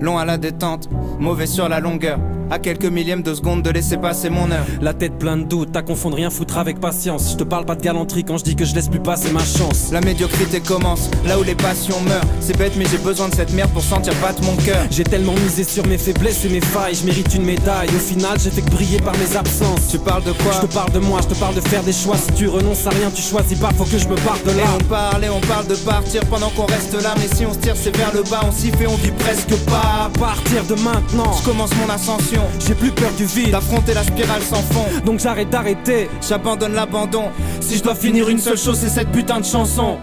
Long 0.00 0.18
à 0.18 0.24
la 0.24 0.36
détente, 0.36 0.88
mauvais 1.20 1.46
sur 1.46 1.68
la 1.68 1.78
longueur. 1.78 2.18
À 2.52 2.58
quelques 2.58 2.84
millièmes 2.84 3.22
de 3.22 3.32
seconde 3.32 3.62
de 3.62 3.70
laisser 3.70 3.96
passer 3.96 4.28
mon 4.28 4.50
heure. 4.50 4.66
La 4.82 4.92
tête 4.92 5.18
pleine 5.18 5.44
de 5.44 5.48
doutes, 5.48 5.72
t'as 5.72 5.80
confondre 5.80 6.16
rien 6.16 6.28
foutre 6.28 6.58
avec 6.58 6.80
patience. 6.80 7.32
Je 7.32 7.38
te 7.38 7.44
parle 7.44 7.64
pas 7.64 7.74
de 7.76 7.80
galanterie 7.80 8.24
quand 8.24 8.36
je 8.36 8.44
dis 8.44 8.56
que 8.56 8.66
je 8.66 8.74
laisse 8.74 8.90
plus 8.90 9.00
passer 9.00 9.32
ma 9.32 9.40
chance. 9.40 9.90
La 9.90 10.02
médiocrité 10.02 10.60
commence, 10.60 11.08
là 11.26 11.38
où 11.40 11.42
les 11.44 11.54
passions 11.54 11.98
meurent. 12.02 12.20
C'est 12.40 12.58
bête, 12.58 12.74
mais 12.76 12.84
j'ai 12.90 12.98
besoin 12.98 13.30
de 13.30 13.34
cette 13.34 13.54
merde 13.54 13.70
pour 13.70 13.82
sentir 13.82 14.12
battre 14.20 14.42
mon 14.42 14.54
cœur. 14.56 14.84
J'ai 14.90 15.02
tellement 15.02 15.32
misé 15.32 15.64
sur 15.64 15.86
mes 15.86 15.96
faiblesses 15.96 16.44
et 16.44 16.50
mes 16.50 16.60
failles, 16.60 16.94
je 16.94 17.06
mérite 17.06 17.34
une 17.34 17.46
médaille. 17.46 17.88
Au 17.88 17.98
final, 17.98 18.38
j'ai 18.38 18.50
fait 18.50 18.60
que 18.60 18.70
briller 18.70 19.00
par 19.00 19.16
mes 19.16 19.34
absences. 19.34 19.88
Tu 19.90 19.98
parles 19.98 20.24
de 20.24 20.32
quoi? 20.32 20.52
Je 20.60 20.66
te 20.66 20.74
parle 20.74 20.92
de 20.92 20.98
moi, 20.98 21.20
je 21.22 21.34
te 21.34 21.40
parle 21.40 21.54
de 21.54 21.62
faire 21.62 21.82
des 21.82 21.94
choix. 21.94 22.18
Si 22.18 22.32
tu 22.34 22.48
renonces 22.48 22.86
à 22.86 22.90
rien, 22.90 23.10
tu 23.14 23.22
choisis 23.22 23.58
pas, 23.58 23.70
faut 23.78 23.84
que 23.84 23.96
je 23.96 24.06
me 24.08 24.16
parte 24.16 24.44
de 24.44 24.50
Et 24.50 24.56
là. 24.56 24.64
on 24.78 24.84
parle 24.84 25.24
et 25.24 25.30
on 25.30 25.40
parle 25.40 25.68
de 25.68 25.74
partir 25.76 26.20
pendant 26.26 26.50
qu'on 26.50 26.66
reste 26.66 26.92
là 27.02 27.14
Mais 27.16 27.34
si 27.34 27.46
on 27.46 27.54
se 27.54 27.58
tire 27.60 27.76
c'est 27.76 27.96
vers 27.96 28.12
le 28.12 28.22
bas, 28.24 28.42
on 28.46 28.52
s'y 28.52 28.70
fait, 28.72 28.86
on 28.86 28.96
vit 28.96 29.10
presque 29.12 29.56
pas 29.70 30.04
À 30.04 30.10
partir 30.18 30.62
de 30.64 30.74
maintenant, 30.82 31.32
Je 31.38 31.44
commence 31.48 31.70
mon 31.76 31.88
ascension, 31.90 32.41
j'ai 32.58 32.74
plus 32.74 32.90
peur 32.90 33.10
du 33.16 33.24
vide. 33.24 33.50
d'affronter 33.50 33.94
la 33.94 34.02
spirale 34.02 34.42
sans 34.42 34.62
fond 34.62 34.84
Donc 35.04 35.20
j'arrête 35.20 35.50
d'arrêter. 35.50 36.08
J'abandonne 36.26 36.74
l'abandon 36.74 37.30
Si 37.60 37.76
je 37.78 37.82
dois 37.82 37.94
finir 37.94 38.28
une 38.28 38.38
seule 38.38 38.58
chose 38.58 38.78
c'est 38.78 38.88
cette 38.88 39.10
putain 39.10 39.40
de 39.40 39.44
chanson 39.44 39.98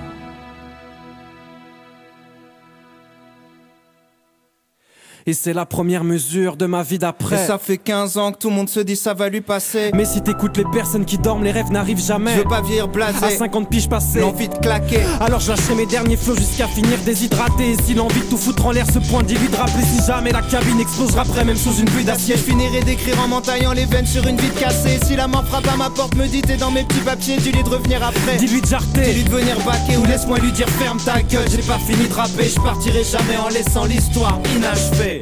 Et 5.29 5.33
c'est 5.33 5.53
la 5.53 5.67
première 5.67 6.03
mesure 6.03 6.57
de 6.57 6.65
ma 6.65 6.81
vie 6.81 6.95
Et 6.95 6.97
d'après. 6.97 7.45
ça 7.45 7.59
fait 7.59 7.77
15 7.77 8.17
ans 8.17 8.31
que 8.31 8.39
tout 8.39 8.49
le 8.49 8.55
monde 8.55 8.67
se 8.67 8.79
dit 8.79 8.95
ça 8.95 9.13
va 9.13 9.29
lui 9.29 9.41
passer 9.41 9.91
Mais 9.93 10.03
si 10.03 10.21
t'écoutes 10.23 10.57
les 10.57 10.63
personnes 10.73 11.05
qui 11.05 11.19
dorment, 11.19 11.43
les 11.43 11.51
rêves 11.51 11.69
n'arrivent 11.69 11.99
Je 11.99 12.05
jamais. 12.07 12.35
veux 12.35 12.45
pas 12.45 12.61
vieillir 12.61 12.85
À 12.85 12.87
blasé 12.87 13.37
50 13.37 13.69
piges 13.69 13.87
passées. 13.87 14.21
L'envie 14.21 14.49
de 14.49 14.55
claquer 14.55 15.01
Alors 15.19 15.39
je 15.39 15.51
lâcherai 15.51 15.75
mes 15.75 15.85
derniers 15.85 16.17
flots 16.17 16.35
jusqu'à 16.35 16.65
finir 16.67 16.97
déshydraté. 17.05 17.73
Et 17.73 17.77
si 17.83 17.93
l'envie 17.93 18.21
de 18.21 18.25
tout 18.25 18.37
foutre 18.37 18.65
en 18.65 18.71
l'air 18.71 18.87
se 18.91 18.97
pointe, 18.97 19.27
dis-lui 19.27 19.49
de 19.49 19.55
rappeler 19.55 19.83
si 19.83 20.03
jamais 20.07 20.31
la 20.31 20.41
cabine 20.41 20.79
explosera 20.79 21.21
après, 21.21 21.45
même 21.45 21.57
sous 21.57 21.75
une 21.75 21.85
pluie 21.85 22.05
d'acier. 22.05 22.35
je 22.35 22.41
finirai 22.41 22.79
d'écrire 22.81 23.21
en 23.23 23.27
m'entaillant 23.27 23.73
les 23.73 23.85
veines 23.85 24.07
sur 24.07 24.25
une 24.25 24.37
vie 24.37 24.49
cassée 24.59 24.97
Si 25.05 25.15
la 25.15 25.27
mort 25.27 25.45
frappe 25.45 25.67
à 25.71 25.77
ma 25.77 25.91
porte 25.91 26.15
me 26.15 26.25
dit 26.25 26.41
t'es 26.41 26.57
dans 26.57 26.71
mes 26.71 26.83
petits 26.85 27.01
papiers 27.01 27.37
Dis-lui 27.37 27.61
de 27.61 27.69
revenir 27.69 28.01
après 28.03 28.37
Dis-lui 28.37 28.61
de 28.61 28.65
jarter. 28.65 29.01
Dis-lui 29.13 29.25
de 29.25 29.29
venir 29.29 29.57
baquer 29.63 29.95
ou 29.97 30.05
laisse-moi 30.07 30.39
lui 30.39 30.51
dire 30.53 30.67
ferme 30.69 30.97
ta 30.99 31.21
gueule 31.21 31.45
J'ai 31.51 31.61
pas 31.61 31.77
fini 31.77 32.07
de 32.07 32.13
rapper, 32.15 32.45
je 32.49 32.59
partirai 32.59 33.03
jamais 33.03 33.37
en 33.37 33.49
laissant 33.49 33.85
l'histoire 33.85 34.39
inachevée 34.57 35.18